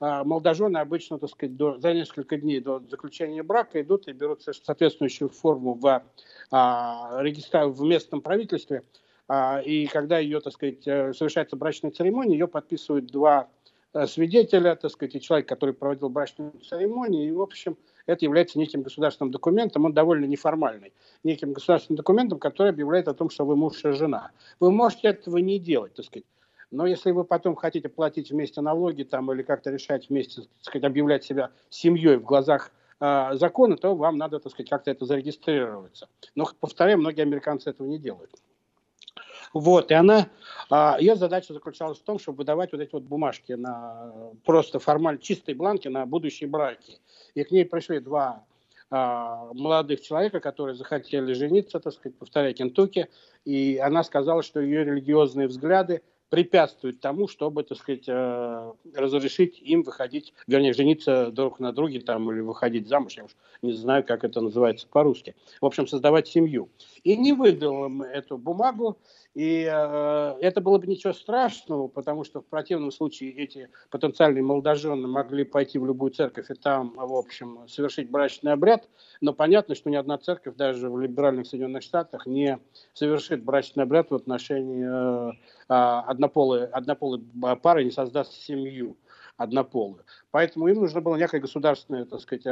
молодожены 0.00 0.78
обычно, 0.78 1.18
так 1.18 1.30
сказать, 1.30 1.56
до, 1.56 1.78
за 1.78 1.94
несколько 1.94 2.36
дней 2.36 2.60
до 2.60 2.80
заключения 2.90 3.42
брака 3.42 3.80
идут 3.80 4.08
и 4.08 4.12
берут 4.12 4.42
соответствующую 4.42 5.30
форму 5.30 5.74
в, 5.74 6.02
а, 6.50 7.22
в 7.22 7.80
местном 7.82 8.20
правительстве. 8.20 8.82
А, 9.28 9.60
и 9.60 9.86
когда 9.86 10.18
ее, 10.18 10.40
так 10.40 10.52
сказать, 10.52 10.86
э, 10.86 11.12
совершается 11.12 11.56
брачная 11.56 11.90
церемония, 11.90 12.38
ее 12.38 12.46
подписывают 12.46 13.06
два 13.06 13.48
э, 13.92 14.06
свидетеля, 14.06 14.76
так 14.76 14.90
сказать, 14.90 15.16
и 15.16 15.20
человек, 15.20 15.48
который 15.48 15.74
проводил 15.74 16.08
брачную 16.08 16.52
церемонию. 16.60 17.26
И, 17.26 17.32
в 17.32 17.42
общем, 17.42 17.76
это 18.06 18.24
является 18.24 18.58
неким 18.58 18.82
государственным 18.82 19.32
документом, 19.32 19.84
он 19.84 19.92
довольно 19.92 20.26
неформальный, 20.26 20.92
неким 21.24 21.52
государственным 21.52 21.96
документом, 21.96 22.38
который 22.38 22.70
объявляет 22.70 23.08
о 23.08 23.14
том, 23.14 23.30
что 23.30 23.44
вы 23.44 23.56
муж 23.56 23.84
и 23.84 23.90
жена. 23.90 24.30
Вы 24.60 24.70
можете 24.70 25.08
этого 25.08 25.38
не 25.38 25.58
делать, 25.58 25.94
так 25.94 26.04
сказать. 26.04 26.26
Но 26.70 26.86
если 26.86 27.12
вы 27.12 27.24
потом 27.24 27.54
хотите 27.54 27.88
платить 27.88 28.30
вместе 28.30 28.60
налоги 28.60 29.04
там, 29.04 29.30
или 29.32 29.42
как-то 29.42 29.70
решать 29.70 30.08
вместе, 30.08 30.42
так 30.42 30.50
сказать, 30.62 30.84
объявлять 30.84 31.24
себя 31.24 31.50
семьей 31.70 32.16
в 32.16 32.24
глазах 32.24 32.72
э, 33.00 33.30
закона, 33.34 33.76
то 33.76 33.94
вам 33.94 34.16
надо, 34.16 34.40
так 34.40 34.52
сказать, 34.52 34.70
как-то 34.70 34.90
это 34.90 35.04
зарегистрироваться. 35.04 36.08
Но, 36.34 36.46
повторяю, 36.58 36.98
многие 36.98 37.22
американцы 37.22 37.70
этого 37.70 37.86
не 37.86 37.98
делают. 37.98 38.30
Вот, 39.52 39.90
и 39.90 39.94
она, 39.94 40.28
а, 40.70 40.96
ее 40.98 41.16
задача 41.16 41.54
заключалась 41.54 41.98
в 41.98 42.02
том, 42.02 42.18
чтобы 42.18 42.38
выдавать 42.38 42.72
вот 42.72 42.80
эти 42.80 42.92
вот 42.92 43.04
бумажки 43.04 43.52
на 43.52 44.12
просто 44.44 44.78
формально 44.78 45.20
чистые 45.20 45.54
бланки 45.54 45.88
на 45.88 46.04
будущие 46.04 46.48
браки. 46.48 46.98
И 47.34 47.42
к 47.44 47.50
ней 47.50 47.64
пришли 47.64 48.00
два 48.00 48.44
а, 48.90 49.50
молодых 49.54 50.00
человека, 50.00 50.40
которые 50.40 50.74
захотели 50.74 51.32
жениться, 51.32 51.80
так 51.80 51.92
сказать, 51.92 52.18
повторяя 52.18 52.52
Кентукки, 52.52 53.08
и 53.44 53.78
она 53.78 54.02
сказала, 54.02 54.42
что 54.42 54.60
ее 54.60 54.84
религиозные 54.84 55.48
взгляды 55.48 56.02
препятствует 56.28 57.00
тому, 57.00 57.28
чтобы, 57.28 57.62
так 57.62 57.78
сказать, 57.78 58.04
э, 58.08 58.72
разрешить 58.94 59.60
им 59.60 59.82
выходить, 59.82 60.34
вернее, 60.46 60.72
жениться 60.72 61.30
друг 61.30 61.60
на 61.60 61.72
друге 61.72 62.00
там, 62.00 62.30
или 62.32 62.40
выходить 62.40 62.88
замуж, 62.88 63.16
я 63.16 63.24
уж 63.24 63.32
не 63.62 63.72
знаю, 63.72 64.04
как 64.04 64.24
это 64.24 64.40
называется 64.40 64.86
по-русски. 64.86 65.34
В 65.60 65.66
общем, 65.66 65.86
создавать 65.86 66.28
семью. 66.28 66.68
И 67.04 67.16
не 67.16 67.32
выдал 67.32 67.86
им 67.86 68.02
эту 68.02 68.38
бумагу, 68.38 68.98
и 69.34 69.68
э, 69.70 70.34
это 70.40 70.60
было 70.60 70.78
бы 70.78 70.86
ничего 70.86 71.12
страшного, 71.12 71.88
потому 71.88 72.24
что 72.24 72.40
в 72.40 72.46
противном 72.46 72.90
случае 72.90 73.32
эти 73.32 73.68
потенциальные 73.90 74.42
молодожены 74.42 75.06
могли 75.06 75.44
пойти 75.44 75.78
в 75.78 75.84
любую 75.84 76.10
церковь 76.12 76.50
и 76.50 76.54
там, 76.54 76.94
в 76.96 77.14
общем, 77.14 77.68
совершить 77.68 78.10
брачный 78.10 78.52
обряд. 78.52 78.88
Но 79.20 79.34
понятно, 79.34 79.74
что 79.74 79.90
ни 79.90 79.96
одна 79.96 80.16
церковь, 80.18 80.56
даже 80.56 80.88
в 80.88 80.98
либеральных 80.98 81.46
Соединенных 81.46 81.82
Штатах, 81.82 82.26
не 82.26 82.58
совершит 82.94 83.44
брачный 83.44 83.84
обряд 83.84 84.10
в 84.10 84.14
отношении 84.14 84.86
э, 84.86 85.32
однополой, 85.68 86.66
однополой 86.66 87.20
пары, 87.62 87.84
не 87.84 87.90
создаст 87.90 88.32
семью 88.32 88.96
однополую. 89.36 90.04
Поэтому 90.30 90.68
им 90.68 90.80
нужно 90.80 91.00
было 91.00 91.16
некая 91.16 91.40
государственная, 91.40 92.06
так 92.06 92.20
сказать, 92.20 92.46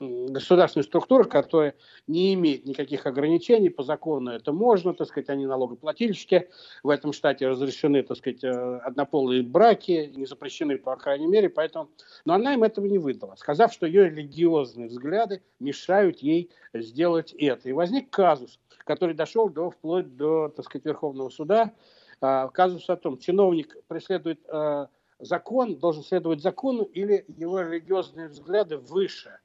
э, 0.00 0.26
государственная 0.28 0.84
структура, 0.84 1.24
которая 1.24 1.74
не 2.06 2.34
имеет 2.34 2.66
никаких 2.66 3.06
ограничений, 3.06 3.68
по 3.68 3.82
закону. 3.82 4.30
Это 4.30 4.52
можно, 4.52 4.94
так 4.94 5.08
сказать, 5.08 5.28
они 5.28 5.46
налогоплательщики, 5.46 6.48
в 6.82 6.88
этом 6.88 7.12
штате 7.12 7.48
разрешены, 7.48 8.02
так 8.02 8.16
сказать, 8.16 8.44
э, 8.44 8.78
однополые 8.78 9.42
браки, 9.42 10.12
не 10.14 10.26
запрещены, 10.26 10.78
по 10.78 10.96
крайней 10.96 11.26
мере, 11.26 11.48
поэтому... 11.48 11.90
Но 12.24 12.34
она 12.34 12.54
им 12.54 12.62
этого 12.62 12.86
не 12.86 12.98
выдала, 12.98 13.34
сказав, 13.36 13.72
что 13.72 13.86
ее 13.86 14.10
религиозные 14.10 14.88
взгляды 14.88 15.42
мешают 15.60 16.18
ей 16.18 16.50
сделать 16.72 17.32
это. 17.32 17.68
И 17.68 17.72
возник 17.72 18.10
казус, 18.10 18.58
который 18.84 19.14
дошел 19.14 19.48
до, 19.48 19.70
вплоть 19.70 20.16
до, 20.16 20.48
так 20.48 20.64
сказать, 20.64 20.84
Верховного 20.84 21.30
суда, 21.30 21.72
а, 22.20 22.48
казус 22.48 22.88
о 22.88 22.96
том, 22.96 23.18
чиновник 23.18 23.76
преследует 23.86 24.40
э, 24.48 24.86
закон, 25.18 25.76
должен 25.76 26.02
следовать 26.02 26.40
закону 26.40 26.84
или 26.84 27.24
его 27.28 27.60
религиозные 27.60 28.28
взгляды 28.28 28.78
выше 28.78 29.38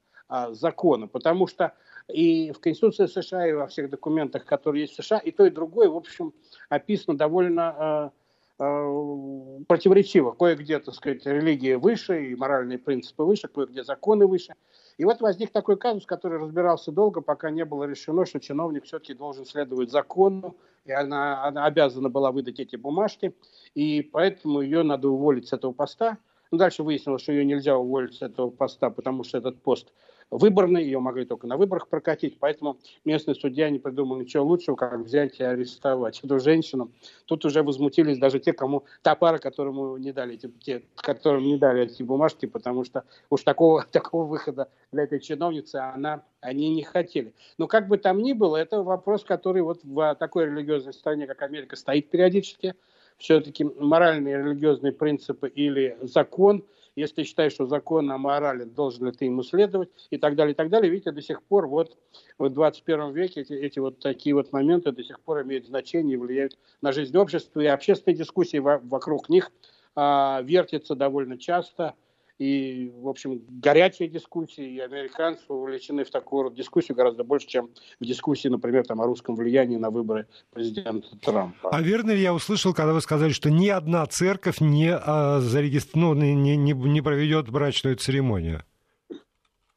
закона, 0.52 1.08
потому 1.08 1.48
что 1.48 1.74
и 2.10 2.52
в 2.52 2.60
Конституции 2.60 3.06
США, 3.06 3.48
и 3.48 3.54
во 3.54 3.68
всех 3.68 3.90
документах, 3.90 4.46
которые 4.46 4.82
есть 4.82 4.98
в 4.98 5.04
США, 5.04 5.20
и 5.20 5.32
то, 5.32 5.46
и 5.46 5.50
другое, 5.50 5.90
в 5.90 5.96
общем, 5.96 6.34
описано 6.70 7.18
довольно 7.18 8.12
э, 8.60 8.64
э, 8.64 9.60
противоречиво. 9.68 10.32
Кое-где, 10.32 10.80
так 10.80 10.96
сказать, 10.96 11.26
религия 11.26 11.78
выше, 11.78 12.32
и 12.32 12.36
моральные 12.36 12.80
принципы 12.80 13.24
выше, 13.24 13.48
кое-где 13.48 13.84
законы 13.84 14.26
выше. 14.26 14.56
И 14.98 15.06
вот 15.06 15.22
возник 15.22 15.52
такой 15.52 15.78
казус, 15.78 16.06
который 16.06 16.40
разбирался 16.40 16.92
долго, 16.92 17.22
пока 17.22 17.52
не 17.52 17.64
было 17.64 17.84
решено, 17.84 18.26
что 18.26 18.40
чиновник 18.40 18.86
все-таки 18.86 19.14
должен 19.14 19.46
следовать 19.46 19.92
закону, 19.92 20.56
и 20.86 20.92
она, 20.92 21.46
она 21.46 21.66
обязана 21.66 22.10
была 22.10 22.32
выдать 22.32 22.60
эти 22.60 22.76
бумажки, 22.76 23.36
и 23.76 24.02
поэтому 24.02 24.62
ее 24.62 24.82
надо 24.82 25.10
уволить 25.10 25.48
с 25.48 25.54
этого 25.54 25.74
поста. 25.74 26.18
Ну, 26.52 26.58
дальше 26.58 26.82
выяснилось, 26.82 27.22
что 27.22 27.32
ее 27.32 27.46
нельзя 27.46 27.78
уволить 27.78 28.16
с 28.16 28.24
этого 28.24 28.50
поста, 28.50 28.90
потому 28.90 29.24
что 29.24 29.38
этот 29.38 29.62
пост 29.62 29.94
выборной, 30.32 30.84
ее 30.84 31.00
могли 31.00 31.26
только 31.26 31.48
на 31.48 31.58
выборах 31.58 31.88
прокатить, 31.88 32.38
поэтому 32.40 32.78
местный 33.06 33.36
судья 33.36 33.70
не 33.70 33.80
придумал 33.80 34.18
ничего 34.18 34.44
лучшего, 34.44 34.76
как 34.76 35.00
взять 35.00 35.40
и 35.40 35.44
арестовать 35.44 36.20
эту 36.24 36.40
женщину. 36.40 36.92
Тут 37.26 37.46
уже 37.46 37.64
возмутились 37.64 38.18
даже 38.18 38.40
те, 38.40 38.54
кому 38.54 38.86
та 39.02 39.16
пара, 39.16 39.40
которому 39.40 39.98
не 39.98 40.12
дали 40.12 40.36
эти, 40.36 40.48
те, 40.60 40.84
которым 40.96 41.44
не 41.44 41.58
дали 41.58 41.84
эти 41.84 42.04
бумажки, 42.04 42.46
потому 42.46 42.84
что 42.84 43.04
уж 43.30 43.44
такого, 43.44 43.84
такого 43.92 44.26
выхода 44.26 44.70
для 44.92 45.04
этой 45.04 45.20
чиновницы 45.20 45.76
она, 45.78 46.24
они 46.42 46.70
не 46.70 46.84
хотели. 46.84 47.34
Но 47.58 47.68
как 47.68 47.88
бы 47.88 47.98
там 47.98 48.20
ни 48.20 48.34
было, 48.34 48.58
это 48.58 48.84
вопрос, 48.84 49.24
который 49.24 49.62
вот 49.62 49.84
в 49.84 50.16
такой 50.16 50.46
религиозной 50.46 50.94
стране, 50.94 51.28
как 51.28 51.42
Америка, 51.42 51.76
стоит 51.76 52.10
периодически. 52.10 52.76
Все-таки 53.18 53.66
моральные 53.66 54.38
религиозные 54.38 54.94
принципы 54.94 55.50
или 55.50 55.98
закон– 56.02 56.64
если 57.00 57.16
ты 57.16 57.24
считаешь, 57.24 57.54
что 57.54 57.66
закон 57.66 58.12
аморален, 58.12 58.70
должен 58.70 59.06
ли 59.06 59.12
ты 59.12 59.26
ему 59.26 59.44
следовать 59.44 59.90
и 60.10 60.18
так 60.18 60.36
далее, 60.36 60.54
и 60.54 60.56
так 60.56 60.70
далее. 60.70 60.92
Видите, 60.92 61.12
до 61.12 61.22
сих 61.22 61.42
пор 61.44 61.68
вот 61.68 61.98
в 62.38 62.50
21 62.50 63.14
веке 63.14 63.42
эти, 63.42 63.54
эти 63.54 63.80
вот 63.80 64.00
такие 64.00 64.36
вот 64.36 64.52
моменты 64.52 64.92
до 64.92 65.04
сих 65.04 65.20
пор 65.22 65.44
имеют 65.44 65.66
значение 65.66 66.16
и 66.16 66.18
влияют 66.18 66.58
на 66.82 66.92
жизнь 66.92 67.16
общества, 67.18 67.62
и 67.62 67.66
общественные 67.66 68.18
дискуссии 68.18 68.58
вокруг 68.58 69.30
них 69.30 69.52
а, 69.96 70.42
вертятся 70.44 70.96
довольно 70.96 71.38
часто– 71.38 71.96
и, 72.40 72.90
в 72.96 73.08
общем, 73.10 73.42
горячие 73.50 74.08
дискуссии, 74.08 74.76
и 74.76 74.80
американцы 74.80 75.44
увлечены 75.50 76.06
в 76.06 76.10
такую 76.10 76.46
вот 76.46 76.56
дискуссию 76.56 76.96
гораздо 76.96 77.26
больше, 77.26 77.48
чем 77.48 77.70
в 78.00 78.06
дискуссии, 78.06 78.48
например, 78.48 78.86
там, 78.86 79.02
о 79.02 79.06
русском 79.06 79.36
влиянии 79.36 79.76
на 79.76 79.90
выборы 79.90 80.26
президента 80.52 81.18
Трампа. 81.20 81.70
А 81.70 81.82
верно 81.82 82.12
ли 82.12 82.22
я 82.22 82.34
услышал, 82.34 82.74
когда 82.74 82.94
вы 82.94 83.02
сказали, 83.02 83.32
что 83.32 83.52
ни 83.52 83.68
одна 83.68 84.06
церковь 84.08 84.62
не, 84.62 84.90
а, 84.90 85.42
зарегистр... 85.42 85.98
ну, 85.98 86.14
не, 86.14 86.34
не, 86.34 86.74
не 86.74 87.02
проведет 87.02 87.50
брачную 87.50 87.98
церемонию? 87.98 88.64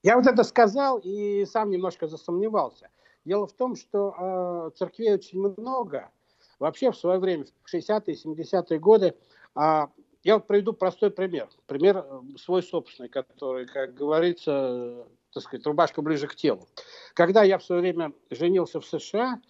Я 0.05 0.17
вот 0.17 0.27
это 0.27 0.45
сказал 0.45 1.01
и 1.03 1.45
сам 1.47 1.71
немножко 1.71 2.07
засомневался. 2.07 2.91
Дело 3.25 3.47
в 3.47 3.53
том, 3.53 3.77
что 3.77 4.15
э, 4.19 4.77
церквей 4.77 5.15
очень 5.15 5.41
много. 5.41 6.11
Вообще 6.59 6.91
в 6.91 6.97
свое 6.97 7.21
время, 7.21 7.45
в 7.65 7.75
60-е, 7.75 8.17
70-е 8.17 8.79
годы, 8.81 9.15
э, 9.55 9.87
я 10.25 10.35
вот 10.35 10.47
приведу 10.47 10.73
простой 10.73 11.11
пример. 11.11 11.49
Пример 11.67 11.99
э, 11.99 12.21
свой 12.39 12.63
собственный, 12.63 13.09
который, 13.09 13.67
как 13.67 13.95
говорится, 13.95 15.05
так 15.33 15.43
сказать, 15.43 15.67
рубашка 15.67 16.03
ближе 16.03 16.27
к 16.27 16.35
телу. 16.35 16.69
Когда 17.15 17.43
я 17.43 17.59
в 17.59 17.65
свое 17.65 17.81
время 17.81 18.13
женился 18.31 18.81
в 18.81 18.87
США, 18.87 19.41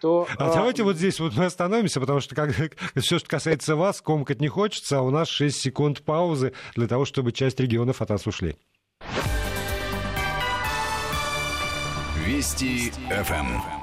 то... 0.00 0.26
А, 0.38 0.50
а 0.50 0.54
давайте 0.54 0.82
вот 0.82 0.96
здесь 0.96 1.18
вот 1.20 1.34
мы 1.34 1.46
остановимся, 1.46 2.00
потому 2.00 2.20
что 2.20 2.34
как, 2.34 2.50
все, 2.96 3.18
что 3.18 3.28
касается 3.28 3.76
вас, 3.76 4.00
комкать 4.00 4.40
не 4.40 4.48
хочется, 4.48 4.98
а 4.98 5.02
у 5.02 5.10
нас 5.10 5.28
6 5.28 5.56
секунд 5.56 6.02
паузы 6.02 6.52
для 6.76 6.86
того, 6.86 7.04
чтобы 7.04 7.32
часть 7.32 7.58
регионов 7.60 8.00
от 8.00 8.10
нас 8.10 8.26
ушли. 8.26 8.56
Вести 12.24 12.92
ФМ. 13.10 13.79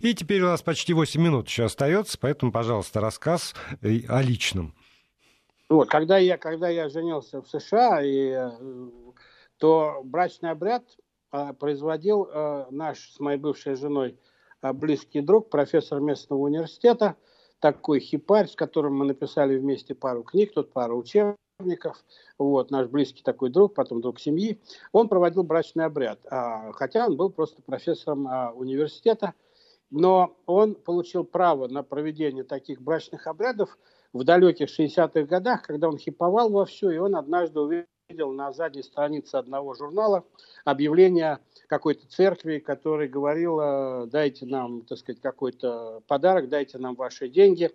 И 0.00 0.14
теперь 0.14 0.42
у 0.42 0.46
нас 0.46 0.62
почти 0.62 0.94
8 0.94 1.20
минут 1.20 1.48
еще 1.48 1.64
остается, 1.64 2.18
поэтому, 2.18 2.52
пожалуйста, 2.52 3.00
рассказ 3.00 3.54
э, 3.82 4.00
о 4.08 4.22
личном. 4.22 4.74
Вот, 5.68 5.88
когда 5.88 6.18
я, 6.18 6.38
когда 6.38 6.68
я 6.68 6.88
женился 6.88 7.42
в 7.42 7.48
США, 7.48 8.02
и, 8.02 8.30
э, 8.30 8.50
то 9.58 10.00
брачный 10.02 10.50
обряд 10.50 10.84
а, 11.30 11.52
производил 11.52 12.28
а, 12.32 12.66
наш 12.70 13.12
с 13.12 13.20
моей 13.20 13.38
бывшей 13.38 13.76
женой 13.76 14.18
а, 14.62 14.72
близкий 14.72 15.20
друг, 15.20 15.48
профессор 15.48 16.00
местного 16.00 16.40
университета, 16.40 17.14
такой 17.60 18.00
хипарь, 18.00 18.48
с 18.48 18.56
которым 18.56 18.96
мы 18.96 19.04
написали 19.04 19.56
вместе 19.58 19.94
пару 19.94 20.24
книг, 20.24 20.52
тут 20.54 20.72
пару 20.72 20.98
учебников, 20.98 22.02
вот, 22.38 22.70
наш 22.70 22.88
близкий 22.88 23.22
такой 23.22 23.50
друг, 23.50 23.74
потом 23.74 24.00
друг 24.00 24.18
семьи, 24.18 24.58
он 24.92 25.08
проводил 25.08 25.42
брачный 25.42 25.84
обряд, 25.84 26.20
хотя 26.72 27.06
он 27.06 27.16
был 27.16 27.28
просто 27.28 27.60
профессором 27.60 28.26
университета, 28.56 29.34
но 29.90 30.36
он 30.46 30.74
получил 30.74 31.24
право 31.24 31.68
на 31.68 31.82
проведение 31.82 32.44
таких 32.44 32.80
брачных 32.80 33.26
обрядов 33.26 33.76
в 34.12 34.24
далеких 34.24 34.68
60-х 34.68 35.22
годах, 35.22 35.62
когда 35.62 35.88
он 35.88 35.98
хиповал 35.98 36.50
во 36.50 36.64
все, 36.64 36.90
и 36.90 36.98
он 36.98 37.16
однажды 37.16 37.60
увидел 37.60 38.32
на 38.32 38.52
задней 38.52 38.82
странице 38.82 39.36
одного 39.36 39.74
журнала 39.74 40.24
объявление 40.64 41.38
какой-то 41.68 42.08
церкви, 42.08 42.58
которая 42.58 43.08
говорила, 43.08 44.06
дайте 44.06 44.46
нам, 44.46 44.82
так 44.82 44.98
сказать, 44.98 45.20
какой-то 45.20 46.02
подарок, 46.06 46.48
дайте 46.48 46.78
нам 46.78 46.94
ваши 46.94 47.28
деньги, 47.28 47.70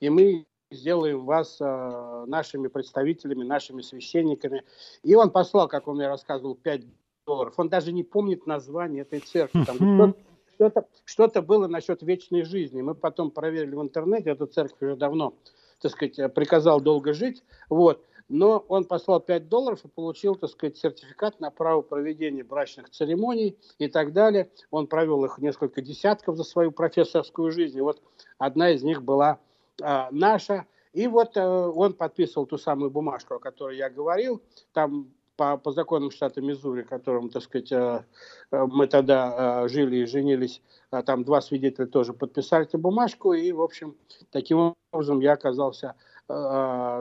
и 0.00 0.10
мы 0.10 0.46
сделаем 0.70 1.24
вас 1.24 1.58
э, 1.60 2.24
нашими 2.26 2.68
представителями, 2.68 3.42
нашими 3.42 3.80
священниками. 3.80 4.64
И 5.02 5.14
он 5.14 5.30
послал, 5.30 5.66
как 5.66 5.88
он 5.88 5.96
мне 5.96 6.08
рассказывал, 6.08 6.54
5 6.56 6.82
долларов. 7.26 7.54
Он 7.56 7.70
даже 7.70 7.92
не 7.92 8.04
помнит 8.04 8.46
название 8.46 9.02
этой 9.02 9.20
церкви. 9.20 9.64
Там, 9.64 10.14
что-то 10.58 10.86
что 11.04 11.42
было 11.42 11.68
насчет 11.68 12.02
вечной 12.02 12.42
жизни. 12.42 12.82
Мы 12.82 12.94
потом 12.94 13.30
проверили 13.30 13.74
в 13.74 13.82
интернете, 13.82 14.30
эту 14.30 14.46
церковь 14.46 14.82
уже 14.82 14.96
давно, 14.96 15.34
так 15.80 15.92
сказать, 15.92 16.34
приказал 16.34 16.80
долго 16.80 17.12
жить. 17.12 17.44
Вот. 17.68 18.04
Но 18.28 18.62
он 18.68 18.84
послал 18.84 19.20
5 19.20 19.48
долларов 19.48 19.84
и 19.84 19.88
получил, 19.88 20.34
так 20.34 20.50
сказать, 20.50 20.76
сертификат 20.76 21.40
на 21.40 21.50
право 21.50 21.80
проведения 21.80 22.44
брачных 22.44 22.90
церемоний 22.90 23.56
и 23.78 23.88
так 23.88 24.12
далее. 24.12 24.50
Он 24.70 24.86
провел 24.86 25.24
их 25.24 25.38
несколько 25.38 25.80
десятков 25.80 26.36
за 26.36 26.44
свою 26.44 26.70
профессорскую 26.70 27.50
жизнь. 27.52 27.78
И 27.78 27.80
вот 27.80 28.02
одна 28.36 28.70
из 28.70 28.82
них 28.82 29.02
была 29.02 29.38
а, 29.80 30.08
наша. 30.10 30.66
И 30.92 31.06
вот 31.06 31.36
э, 31.36 31.42
он 31.42 31.94
подписывал 31.94 32.46
ту 32.46 32.58
самую 32.58 32.90
бумажку, 32.90 33.34
о 33.34 33.38
которой 33.38 33.78
я 33.78 33.88
говорил. 33.88 34.42
Там 34.72 35.10
по, 35.38 35.56
по 35.56 35.70
законам 35.70 36.10
штата 36.10 36.42
Миссури, 36.42 36.82
которым, 36.82 37.30
так 37.30 37.42
сказать, 37.44 37.70
э, 37.70 38.04
э, 38.50 38.66
мы 38.66 38.88
тогда 38.88 39.62
э, 39.64 39.68
жили 39.68 39.98
и 39.98 40.04
женились, 40.04 40.60
там 41.06 41.22
два 41.22 41.40
свидетеля 41.40 41.86
тоже 41.86 42.12
подписали 42.12 42.64
эту 42.64 42.78
бумажку, 42.78 43.32
и, 43.32 43.52
в 43.52 43.62
общем, 43.62 43.96
таким 44.30 44.74
образом 44.92 45.20
я 45.20 45.32
оказался 45.32 45.94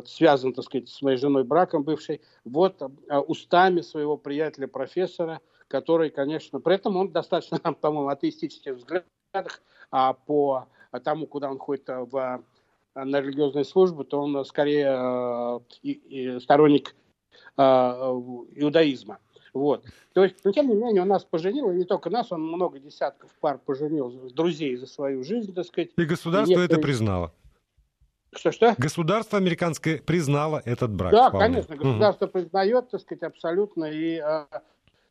связан, 0.05 0.53
так 0.53 0.63
сказать, 0.63 0.87
с 0.87 1.01
моей 1.01 1.17
женой 1.17 1.43
браком 1.43 1.83
бывшей, 1.83 2.21
вот 2.45 2.81
устами 3.27 3.81
своего 3.81 4.15
приятеля-профессора, 4.15 5.41
который, 5.67 6.11
конечно, 6.11 6.61
при 6.61 6.75
этом 6.75 6.95
он 6.95 7.11
достаточно, 7.11 7.59
по-моему, 7.81 8.07
атеистических 8.07 8.75
взглядах, 8.75 9.61
а 9.91 10.13
по 10.13 10.67
тому, 11.03 11.27
куда 11.27 11.51
он 11.51 11.57
ходит 11.57 11.89
в, 11.89 12.41
на 12.95 13.19
религиозные 13.19 13.65
службы, 13.65 14.05
то 14.05 14.21
он 14.21 14.45
скорее 14.45 15.61
и, 15.81 15.91
и 15.91 16.39
сторонник 16.39 16.95
иудаизма. 17.57 19.19
Вот. 19.53 19.83
То 20.13 20.23
есть, 20.23 20.35
но 20.43 20.51
тем 20.51 20.69
не 20.69 20.75
менее, 20.75 21.01
он 21.01 21.07
нас 21.07 21.23
поженил, 21.23 21.71
и 21.71 21.75
не 21.75 21.83
только 21.83 22.09
нас, 22.09 22.31
он 22.31 22.41
много 22.43 22.79
десятков 22.79 23.31
пар 23.39 23.59
поженил, 23.63 24.09
друзей 24.33 24.75
за 24.75 24.85
свою 24.85 25.23
жизнь, 25.23 25.53
так 25.53 25.65
сказать. 25.65 25.89
И 25.97 26.05
государство 26.05 26.53
и 26.53 26.55
некоторые... 26.55 26.79
это 26.79 26.81
признало. 26.81 27.33
Что-что? 28.35 28.75
Государство 28.77 29.37
американское 29.37 29.99
признало 29.99 30.61
этот 30.65 30.93
брак. 30.93 31.11
Да, 31.11 31.29
вполне. 31.29 31.47
конечно, 31.47 31.75
государство 31.75 32.25
угу. 32.25 32.33
признает, 32.33 32.89
так 32.89 33.01
сказать, 33.01 33.23
абсолютно. 33.23 33.85
И, 33.85 34.17
а, 34.17 34.47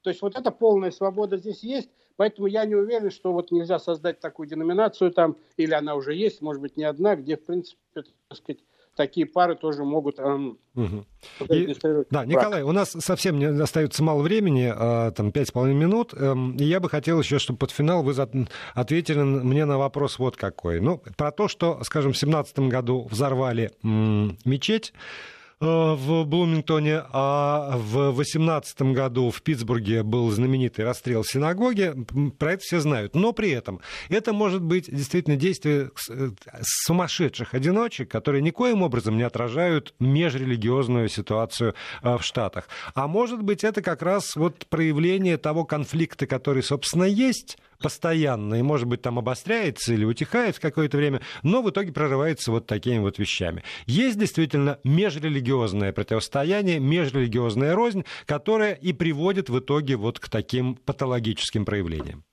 то 0.02 0.10
есть 0.10 0.22
вот 0.22 0.38
эта 0.38 0.50
полная 0.50 0.90
свобода 0.90 1.36
здесь 1.36 1.64
есть, 1.64 1.90
поэтому 2.16 2.46
я 2.46 2.64
не 2.64 2.74
уверен, 2.74 3.10
что 3.10 3.32
вот 3.32 3.50
нельзя 3.50 3.78
создать 3.78 4.20
такую 4.20 4.48
деноминацию 4.48 5.10
там, 5.10 5.36
или 5.56 5.72
она 5.72 5.94
уже 5.94 6.14
есть, 6.14 6.42
может 6.42 6.62
быть, 6.62 6.76
не 6.76 6.84
одна, 6.84 7.16
где, 7.16 7.36
в 7.36 7.44
принципе, 7.44 7.78
так 7.92 8.06
сказать, 8.32 8.62
такие 8.96 9.26
пары 9.26 9.54
тоже 9.54 9.84
могут... 9.84 10.18
Эм, 10.18 10.58
угу. 10.74 11.04
и, 11.48 11.74
да, 12.10 12.24
Николай, 12.24 12.62
у 12.62 12.72
нас 12.72 12.90
совсем 12.98 13.38
не 13.38 13.46
остается 13.46 14.02
мало 14.02 14.22
времени, 14.22 14.72
а, 14.74 15.10
там 15.12 15.32
пять 15.32 15.48
с 15.48 15.52
половиной 15.52 15.78
минут, 15.78 16.14
эм, 16.14 16.56
и 16.56 16.64
я 16.64 16.80
бы 16.80 16.88
хотел 16.88 17.20
еще, 17.20 17.38
чтобы 17.38 17.58
под 17.58 17.70
финал 17.70 18.02
вы 18.02 18.14
ответили 18.74 19.22
мне 19.22 19.64
на 19.64 19.78
вопрос 19.78 20.18
вот 20.18 20.36
какой. 20.36 20.80
Ну, 20.80 21.02
про 21.16 21.30
то, 21.30 21.48
что, 21.48 21.82
скажем, 21.84 22.12
в 22.12 22.18
семнадцатом 22.18 22.68
году 22.68 23.06
взорвали 23.10 23.72
мечеть, 23.82 24.92
Э, 24.94 25.35
в 25.58 26.24
Блумингтоне, 26.24 27.02
а 27.12 27.78
в 27.78 28.10
18 28.10 28.82
году 28.92 29.30
в 29.30 29.40
Питтсбурге 29.40 30.02
был 30.02 30.30
знаменитый 30.30 30.84
расстрел 30.84 31.24
синагоги. 31.24 31.94
Про 32.38 32.52
это 32.52 32.62
все 32.62 32.80
знают. 32.80 33.14
Но 33.14 33.32
при 33.32 33.50
этом 33.50 33.80
это 34.10 34.34
может 34.34 34.62
быть 34.62 34.94
действительно 34.94 35.36
действие 35.36 35.90
э, 36.10 36.30
сумасшедших 36.60 37.54
одиночек, 37.54 38.10
которые 38.10 38.42
никоим 38.42 38.82
образом 38.82 39.16
не 39.16 39.22
отражают 39.22 39.94
межрелигиозную 39.98 41.08
ситуацию 41.08 41.74
э, 42.02 42.18
в 42.18 42.22
Штатах. 42.22 42.68
А 42.94 43.06
может 43.06 43.42
быть 43.42 43.64
это 43.64 43.80
как 43.80 44.02
раз 44.02 44.36
вот 44.36 44.66
проявление 44.66 45.38
того 45.38 45.64
конфликта, 45.64 46.26
который, 46.26 46.62
собственно, 46.62 47.04
есть 47.04 47.56
постоянно, 47.78 48.56
и, 48.56 48.62
может 48.62 48.86
быть, 48.86 49.02
там 49.02 49.18
обостряется 49.18 49.94
или 49.94 50.04
утихает 50.04 50.56
в 50.56 50.60
какое-то 50.60 50.96
время, 50.96 51.20
но 51.42 51.62
в 51.62 51.70
итоге 51.70 51.92
прорывается 51.92 52.50
вот 52.50 52.66
такими 52.66 52.98
вот 52.98 53.18
вещами. 53.18 53.62
Есть 53.86 54.18
действительно 54.18 54.78
межрелигиозное 54.84 55.92
противостояние, 55.92 56.78
межрелигиозная 56.80 57.74
рознь, 57.74 58.04
которая 58.26 58.74
и 58.74 58.92
приводит 58.92 59.48
в 59.48 59.58
итоге 59.58 59.96
вот 59.96 60.18
к 60.18 60.28
таким 60.28 60.76
патологическим 60.76 61.64
проявлениям. 61.64 62.24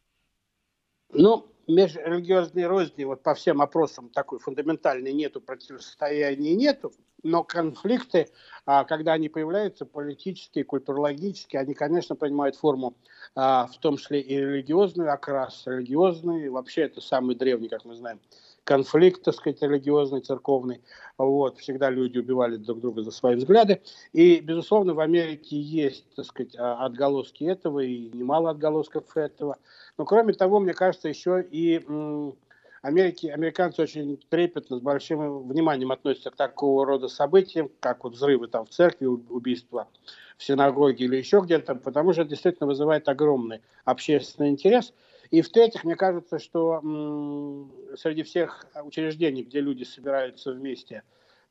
Ну, 1.12 1.48
межрелигиозной 1.68 2.66
розни 2.66 3.04
вот 3.04 3.24
по 3.24 3.34
всем 3.34 3.62
опросам 3.62 4.10
такой 4.10 4.40
фундаментальной 4.40 5.14
нету, 5.14 5.42
противостояния 5.42 6.56
нету. 6.56 6.92
Но 7.24 7.44
конфликты, 7.44 8.30
а, 8.66 8.84
когда 8.84 9.14
они 9.14 9.30
появляются, 9.30 9.86
политические, 9.86 10.66
культурологические, 10.66 11.62
они, 11.62 11.74
конечно, 11.74 12.16
принимают 12.16 12.56
форму, 12.56 12.96
а, 13.36 13.68
в 13.68 13.78
том 13.80 13.98
числе 13.98 14.22
и 14.22 14.38
религиозный 14.38 15.10
окрас, 15.10 15.64
религиозный, 15.66 16.50
вообще 16.50 16.84
это 16.84 17.02
самый 17.02 17.36
древний, 17.36 17.70
как 17.70 17.86
мы 17.86 17.96
знаем, 17.96 18.20
конфликт, 18.64 19.24
так 19.24 19.36
сказать, 19.36 19.62
религиозный, 19.62 20.22
церковный. 20.22 20.82
Вот, 21.18 21.60
всегда 21.60 21.90
люди 21.90 22.18
убивали 22.20 22.58
друг 22.58 22.80
друга 22.80 23.02
за 23.02 23.12
свои 23.12 23.36
взгляды. 23.36 23.82
И, 24.14 24.40
безусловно, 24.40 24.94
в 24.94 25.00
Америке 25.00 25.60
есть, 25.60 26.06
так 26.16 26.26
сказать, 26.26 26.56
а, 26.58 26.86
отголоски 26.86 27.44
этого, 27.44 27.80
и 27.80 28.10
немало 28.14 28.50
отголосков 28.52 29.16
этого. 29.16 29.58
Но, 29.98 30.06
кроме 30.06 30.34
того, 30.34 30.60
мне 30.60 30.74
кажется, 30.74 31.10
еще 31.10 31.42
и 31.42 31.86
Америки, 32.84 33.28
американцы 33.28 33.82
очень 33.82 34.18
трепетно, 34.30 34.78
с 34.78 34.82
большим 34.82 35.48
вниманием 35.48 35.94
относятся 35.94 36.32
к 36.32 36.36
такого 36.36 36.86
рода 36.86 37.08
событиям, 37.08 37.72
как 37.80 38.04
вот 38.04 38.14
взрывы 38.14 38.48
там 38.50 38.66
в 38.66 38.72
церкви, 38.72 39.06
убийства 39.06 39.88
в 40.38 40.44
синагоге 40.44 41.06
или 41.06 41.16
еще 41.16 41.40
где-то, 41.40 41.76
потому 41.76 42.12
что 42.12 42.24
это 42.24 42.32
действительно 42.32 42.68
вызывает 42.68 43.08
огромный 43.08 43.62
общественный 43.86 44.50
интерес. 44.50 44.94
И 45.32 45.42
в-третьих, 45.42 45.86
мне 45.86 45.96
кажется, 45.96 46.40
что 46.40 46.82
м- 46.84 47.72
среди 47.96 48.24
всех 48.24 48.66
учреждений, 48.84 49.44
где 49.44 49.62
люди 49.62 49.86
собираются 49.86 50.52
вместе, 50.52 51.04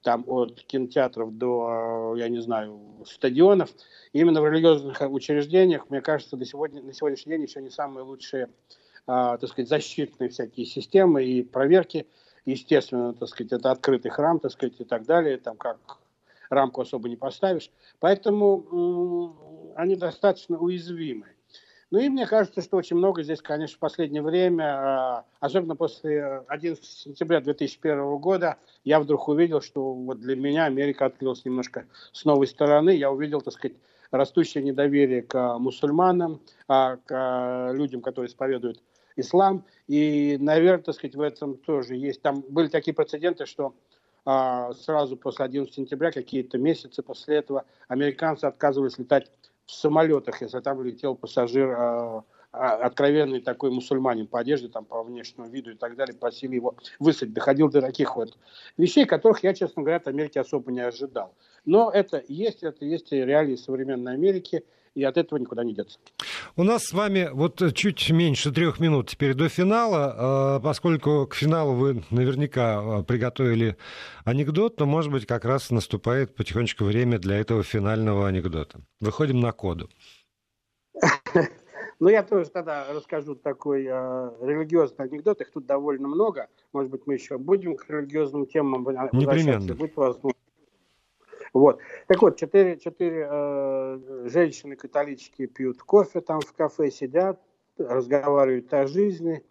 там 0.02 0.24
от 0.26 0.60
кинотеатров 0.60 1.32
до, 1.38 2.14
я 2.18 2.28
не 2.28 2.42
знаю, 2.42 2.78
стадионов, 3.06 3.70
именно 4.12 4.42
в 4.42 4.46
религиозных 4.46 5.00
учреждениях, 5.00 5.88
мне 5.88 6.02
кажется, 6.02 6.36
до 6.36 6.44
сегодня, 6.44 6.82
на 6.82 6.92
сегодняшний 6.92 7.32
день 7.32 7.44
еще 7.44 7.62
не 7.62 7.70
самые 7.70 8.04
лучшие 8.04 8.50
так 9.06 9.46
сказать, 9.48 9.68
защитные 9.68 10.30
всякие 10.30 10.66
системы 10.66 11.24
и 11.24 11.42
проверки. 11.42 12.06
Естественно, 12.44 13.14
так 13.14 13.28
сказать, 13.28 13.52
это 13.52 13.70
открытый 13.70 14.10
храм, 14.10 14.38
так 14.40 14.52
сказать, 14.52 14.74
и 14.78 14.84
так 14.84 15.04
далее, 15.04 15.38
там 15.38 15.56
как 15.56 15.78
рамку 16.50 16.82
особо 16.82 17.08
не 17.08 17.16
поставишь. 17.16 17.70
Поэтому 18.00 19.72
они 19.76 19.96
достаточно 19.96 20.58
уязвимы. 20.58 21.26
Ну 21.92 21.98
и 21.98 22.08
мне 22.08 22.26
кажется, 22.26 22.62
что 22.62 22.78
очень 22.78 22.96
много 22.96 23.22
здесь, 23.22 23.42
конечно, 23.42 23.76
в 23.76 23.78
последнее 23.78 24.22
время, 24.22 24.64
а, 24.64 25.24
особенно 25.40 25.76
после 25.76 26.42
11 26.48 26.82
сентября 26.82 27.42
2001 27.42 28.16
года, 28.16 28.56
я 28.82 28.98
вдруг 28.98 29.28
увидел, 29.28 29.60
что 29.60 29.92
вот 29.92 30.18
для 30.18 30.34
меня 30.34 30.64
Америка 30.64 31.04
открылась 31.04 31.44
немножко 31.44 31.84
с 32.12 32.24
новой 32.24 32.46
стороны. 32.46 32.96
Я 32.96 33.10
увидел, 33.10 33.42
так 33.42 33.52
сказать, 33.52 33.76
растущее 34.10 34.64
недоверие 34.64 35.20
к 35.20 35.58
мусульманам, 35.58 36.40
а, 36.66 36.96
к 36.96 37.72
людям, 37.74 38.00
которые 38.00 38.30
исповедуют 38.30 38.82
ислам. 39.16 39.64
И, 39.88 40.36
наверное, 40.40 40.84
так 40.84 40.94
сказать, 40.94 41.16
в 41.16 41.20
этом 41.20 41.56
тоже 41.56 41.96
есть. 41.96 42.22
Там 42.22 42.44
были 42.48 42.68
такие 42.68 42.94
прецеденты, 42.94 43.46
что 43.46 43.74
а, 44.24 44.72
сразу 44.74 45.16
после 45.16 45.44
11 45.44 45.74
сентября, 45.74 46.12
какие-то 46.12 46.58
месяцы 46.58 47.02
после 47.02 47.36
этого, 47.36 47.64
американцы 47.88 48.44
отказывались 48.44 48.98
летать 48.98 49.30
в 49.66 49.72
самолетах, 49.72 50.40
если 50.42 50.60
там 50.60 50.82
летел 50.82 51.14
пассажир 51.14 51.70
а, 51.70 52.24
а, 52.52 52.74
откровенный 52.74 53.40
такой 53.40 53.70
мусульманин 53.70 54.26
по 54.26 54.38
одежде, 54.38 54.68
там, 54.68 54.84
по 54.84 55.02
внешнему 55.02 55.48
виду 55.48 55.72
и 55.72 55.74
так 55.74 55.96
далее, 55.96 56.14
просили 56.14 56.56
его 56.56 56.76
высадить. 56.98 57.34
Доходил 57.34 57.68
до 57.68 57.80
таких 57.80 58.14
вот 58.16 58.36
вещей, 58.76 59.06
которых 59.06 59.42
я, 59.42 59.54
честно 59.54 59.82
говоря, 59.82 59.96
от 59.96 60.08
Америки 60.08 60.38
особо 60.38 60.70
не 60.70 60.80
ожидал. 60.80 61.34
Но 61.64 61.90
это 61.90 62.22
есть, 62.28 62.62
это 62.62 62.84
есть 62.84 63.10
реалии 63.10 63.56
современной 63.56 64.12
Америки– 64.12 64.64
и 64.94 65.04
от 65.04 65.16
этого 65.16 65.38
никуда 65.38 65.64
не 65.64 65.74
деться. 65.74 65.98
У 66.56 66.64
нас 66.64 66.84
с 66.84 66.92
вами 66.92 67.30
вот 67.32 67.62
чуть 67.74 68.10
меньше 68.10 68.52
трех 68.52 68.80
минут 68.80 69.08
теперь 69.08 69.34
до 69.34 69.48
финала, 69.48 70.14
а, 70.16 70.60
поскольку 70.60 71.26
к 71.26 71.34
финалу 71.34 71.74
вы 71.74 72.02
наверняка 72.10 72.80
а, 72.80 73.02
приготовили 73.02 73.76
анекдот, 74.24 74.78
но, 74.78 74.86
может 74.86 75.10
быть, 75.10 75.26
как 75.26 75.44
раз 75.44 75.70
наступает 75.70 76.34
потихонечку 76.34 76.84
время 76.84 77.18
для 77.18 77.38
этого 77.38 77.62
финального 77.62 78.28
анекдота. 78.28 78.80
Выходим 79.00 79.40
на 79.40 79.52
коду. 79.52 79.88
Ну, 82.00 82.08
я 82.08 82.24
тоже 82.24 82.50
тогда 82.50 82.92
расскажу 82.92 83.36
такой 83.36 83.84
э, 83.84 84.30
религиозный 84.40 85.04
анекдот. 85.04 85.40
Их 85.40 85.52
тут 85.52 85.66
довольно 85.66 86.08
много. 86.08 86.48
Может 86.72 86.90
быть, 86.90 87.02
мы 87.06 87.14
еще 87.14 87.38
будем 87.38 87.76
к 87.76 87.88
религиозным 87.88 88.46
темам 88.46 88.82
Непременно. 89.12 89.74
Будет 89.74 89.94
возможность. 89.94 90.41
Вот. 91.52 91.80
Так 92.06 92.22
вот, 92.22 92.36
четыре, 92.36 92.78
четыре 92.78 93.28
э, 93.30 94.26
женщины-католички 94.26 95.46
пьют 95.46 95.82
кофе 95.82 96.20
там 96.20 96.40
в 96.40 96.52
кафе, 96.54 96.90
сидят, 96.90 97.40
разговаривают 97.76 98.72
о 98.72 98.86
жизни. 98.86 99.44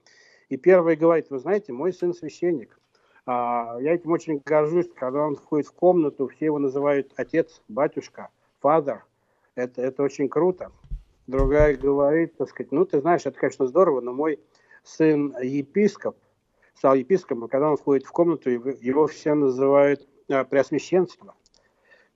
И 0.50 0.58
первая 0.58 0.96
говорит, 0.96 1.30
вы 1.30 1.40
знаете, 1.40 1.74
мой 1.74 1.94
сын 1.94 2.14
священник. 2.14 2.80
А, 3.26 3.78
я 3.80 3.94
этим 3.94 4.12
очень 4.12 4.42
горжусь, 4.44 4.90
когда 4.96 5.22
он 5.22 5.36
входит 5.36 5.68
в 5.68 5.74
комнату, 5.74 6.28
все 6.28 6.46
его 6.46 6.60
называют 6.60 7.14
отец, 7.16 7.62
батюшка, 7.68 8.30
father. 8.64 9.00
Это, 9.56 9.82
это 9.82 10.02
очень 10.02 10.28
круто. 10.28 10.72
Другая 11.28 11.78
говорит, 11.78 12.36
так 12.36 12.50
сказать, 12.50 12.72
ну, 12.72 12.84
ты 12.84 13.00
знаешь, 13.00 13.26
это, 13.26 13.38
конечно, 13.40 13.68
здорово, 13.68 14.02
но 14.02 14.12
мой 14.12 14.40
сын 14.84 15.36
епископ, 15.42 16.18
стал 16.74 16.96
епископом, 16.96 17.48
когда 17.48 17.70
он 17.70 17.78
входит 17.78 18.06
в 18.06 18.12
комнату, 18.12 18.50
его 18.50 19.06
все 19.06 19.36
называют 19.36 20.08
а, 20.30 20.44
преосвященство. 20.44 21.36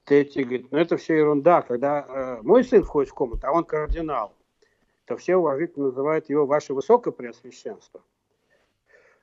Третий 0.06 0.44
говорит, 0.44 0.68
ну 0.72 0.78
это 0.78 0.98
все 0.98 1.18
ерунда. 1.18 1.64
Когда 1.64 2.06
э, 2.08 2.42
мой 2.44 2.64
сын 2.64 2.84
входит 2.84 3.10
в 3.10 3.16
комнату, 3.16 3.48
а 3.48 3.52
он 3.52 3.64
кардинал, 3.64 4.34
то 5.06 5.18
все 5.18 5.36
уважительно 5.36 5.88
называют 5.88 6.30
его 6.30 6.46
ваше 6.46 6.76
высокопреосвященство. 6.76 8.02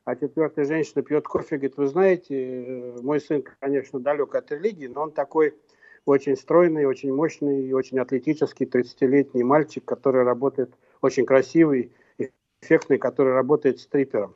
А 0.04 0.16
четвертая 0.16 0.64
женщина 0.64 1.02
пьет 1.02 1.28
кофе 1.28 1.54
и 1.54 1.58
говорит, 1.58 1.76
вы 1.76 1.86
знаете, 1.86 2.34
э, 2.34 3.00
мой 3.00 3.20
сын, 3.20 3.44
конечно, 3.60 4.00
далек 4.00 4.34
от 4.34 4.50
религии, 4.50 4.88
но 4.88 5.02
он 5.02 5.12
такой 5.12 5.54
очень 6.04 6.36
стройный, 6.36 6.84
очень 6.84 7.14
мощный 7.14 7.64
и 7.64 7.72
очень 7.72 8.00
атлетический 8.00 8.66
30-летний 8.66 9.44
мальчик, 9.44 9.84
который 9.84 10.24
работает 10.24 10.74
очень 11.00 11.24
красивый, 11.24 11.92
эффектный, 12.60 12.98
который 12.98 13.34
работает 13.34 13.78
стрипером, 13.78 14.34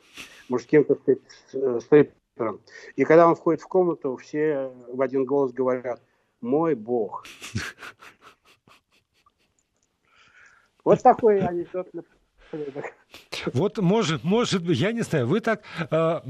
мужским, 0.49 0.85
так 0.85 1.01
сказать, 1.01 1.23
э, 1.55 1.81
стрипером. 1.83 2.61
И 2.95 3.03
когда 3.03 3.27
он 3.27 3.35
входит 3.35 3.63
в 3.63 3.67
комнату, 3.67 4.15
все 4.15 4.71
в 4.87 5.03
один 5.03 5.25
голос 5.25 5.53
говорят– 5.53 6.01
мой 6.41 6.75
Бог. 6.75 7.25
Вот 10.85 11.03
такой 11.03 11.41
анекдот. 11.41 11.89
Вот 13.53 13.79
может, 13.79 14.23
может 14.23 14.65
быть, 14.65 14.79
я 14.79 14.93
не 14.93 15.03
знаю, 15.03 15.27
вы 15.27 15.41
так 15.41 15.63
э, 15.91 16.21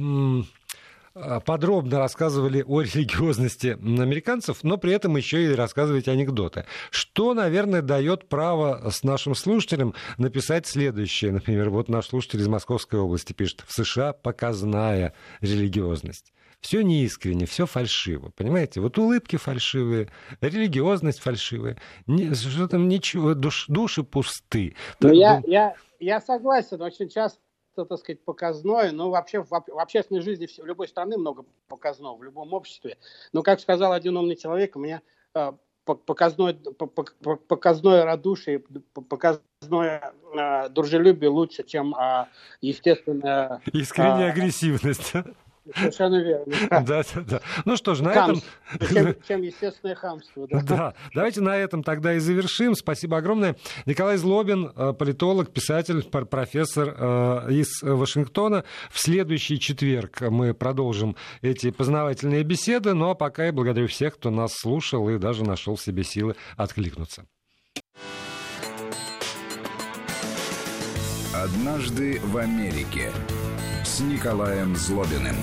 подробно 1.44 1.98
рассказывали 1.98 2.62
о 2.66 2.80
религиозности 2.80 3.68
американцев, 3.68 4.62
но 4.62 4.76
при 4.76 4.92
этом 4.92 5.16
еще 5.16 5.44
и 5.44 5.54
рассказываете 5.54 6.11
анекдоты. 6.11 6.64
Что, 6.90 7.34
наверное, 7.34 7.82
дает 7.82 8.28
право 8.28 8.90
с 8.90 9.02
нашим 9.02 9.34
слушателям 9.34 9.94
написать 10.18 10.66
следующее. 10.66 11.32
Например, 11.32 11.70
вот 11.70 11.88
наш 11.88 12.07
слушатель 12.07 12.40
из 12.40 12.48
Московской 12.48 13.00
области 13.00 13.32
пишет, 13.32 13.64
в 13.66 13.72
США 13.72 14.12
показная 14.12 15.14
религиозность 15.40 16.32
все 16.61 16.82
неискренне, 16.82 17.46
все 17.46 17.66
фальшиво. 17.66 18.30
Понимаете? 18.36 18.80
Вот 18.80 18.98
улыбки 18.98 19.36
фальшивые, 19.36 20.09
религиозность 20.40 21.20
фальшивая, 21.20 21.76
не, 22.07 22.34
что 22.34 22.68
там 22.68 22.88
ничего, 22.88 23.34
душ, 23.34 23.66
души 23.68 24.02
пусты. 24.02 24.74
Ну, 25.00 25.12
я, 25.12 25.42
я, 25.46 25.74
я 26.00 26.20
согласен, 26.20 26.80
очень 26.82 27.09
часто 27.09 27.38
так 27.74 27.98
сказать, 27.98 28.24
показное, 28.24 28.90
но 28.90 29.11
вообще 29.11 29.42
в, 29.42 29.50
в 29.50 29.78
общественной 29.78 30.22
жизни 30.22 30.46
в 30.46 30.64
любой 30.64 30.88
страны 30.88 31.18
много 31.18 31.44
показного, 31.68 32.16
в 32.16 32.22
любом 32.22 32.54
обществе. 32.54 32.96
Но, 33.32 33.42
как 33.42 33.61
сказал 33.61 33.92
один 33.92 34.16
умный 34.16 34.36
человек, 34.36 34.76
у 34.76 34.78
меня 34.78 35.02
э, 35.34 35.52
показное, 35.84 36.54
показное 37.48 38.04
радушие, 38.04 38.62
показное 39.09 40.12
э, 40.34 40.68
дружелюбие 40.70 41.30
лучше, 41.30 41.64
чем 41.64 41.94
э, 41.94 42.26
естественная... 42.61 43.61
Искренняя 43.72 44.32
агрессивность. 44.32 45.12
Совершенно 45.75 46.23
верно. 46.23 46.55
Да, 46.71 47.03
да, 47.14 47.21
да. 47.27 47.41
Ну 47.64 47.77
что 47.77 47.95
ж, 47.95 48.01
на 48.01 48.11
этом... 48.11 48.43
Чем, 48.89 49.14
чем 49.27 49.43
естественное 49.43 49.95
хамство. 49.95 50.47
Да. 50.49 50.61
да, 50.61 50.95
давайте 51.14 51.41
на 51.41 51.57
этом 51.57 51.83
тогда 51.83 52.14
и 52.14 52.19
завершим. 52.19 52.75
Спасибо 52.75 53.17
огромное. 53.17 53.57
Николай 53.85 54.17
Злобин, 54.17 54.73
э, 54.75 54.93
политолог, 54.93 55.51
писатель, 55.51 56.03
профессор 56.05 56.95
э, 56.97 57.53
из 57.53 57.83
Вашингтона. 57.83 58.64
В 58.91 58.99
следующий 58.99 59.59
четверг 59.59 60.21
мы 60.21 60.55
продолжим 60.55 61.17
эти 61.43 61.71
познавательные 61.71 62.43
беседы. 62.43 62.95
Ну 62.95 63.11
а 63.11 63.14
пока 63.14 63.47
я 63.47 63.53
благодарю 63.53 63.89
всех, 63.89 64.14
кто 64.14 64.31
нас 64.31 64.55
слушал 64.55 65.09
и 65.09 65.19
даже 65.19 65.45
нашел 65.45 65.77
в 65.77 65.81
себе 65.81 66.05
силы 66.05 66.37
откликнуться. 66.57 67.27
Однажды 71.35 72.19
в 72.25 72.39
Америке 72.39 73.12
с 73.87 74.01
Николаем 74.01 74.74
Злобиным. 74.74 75.37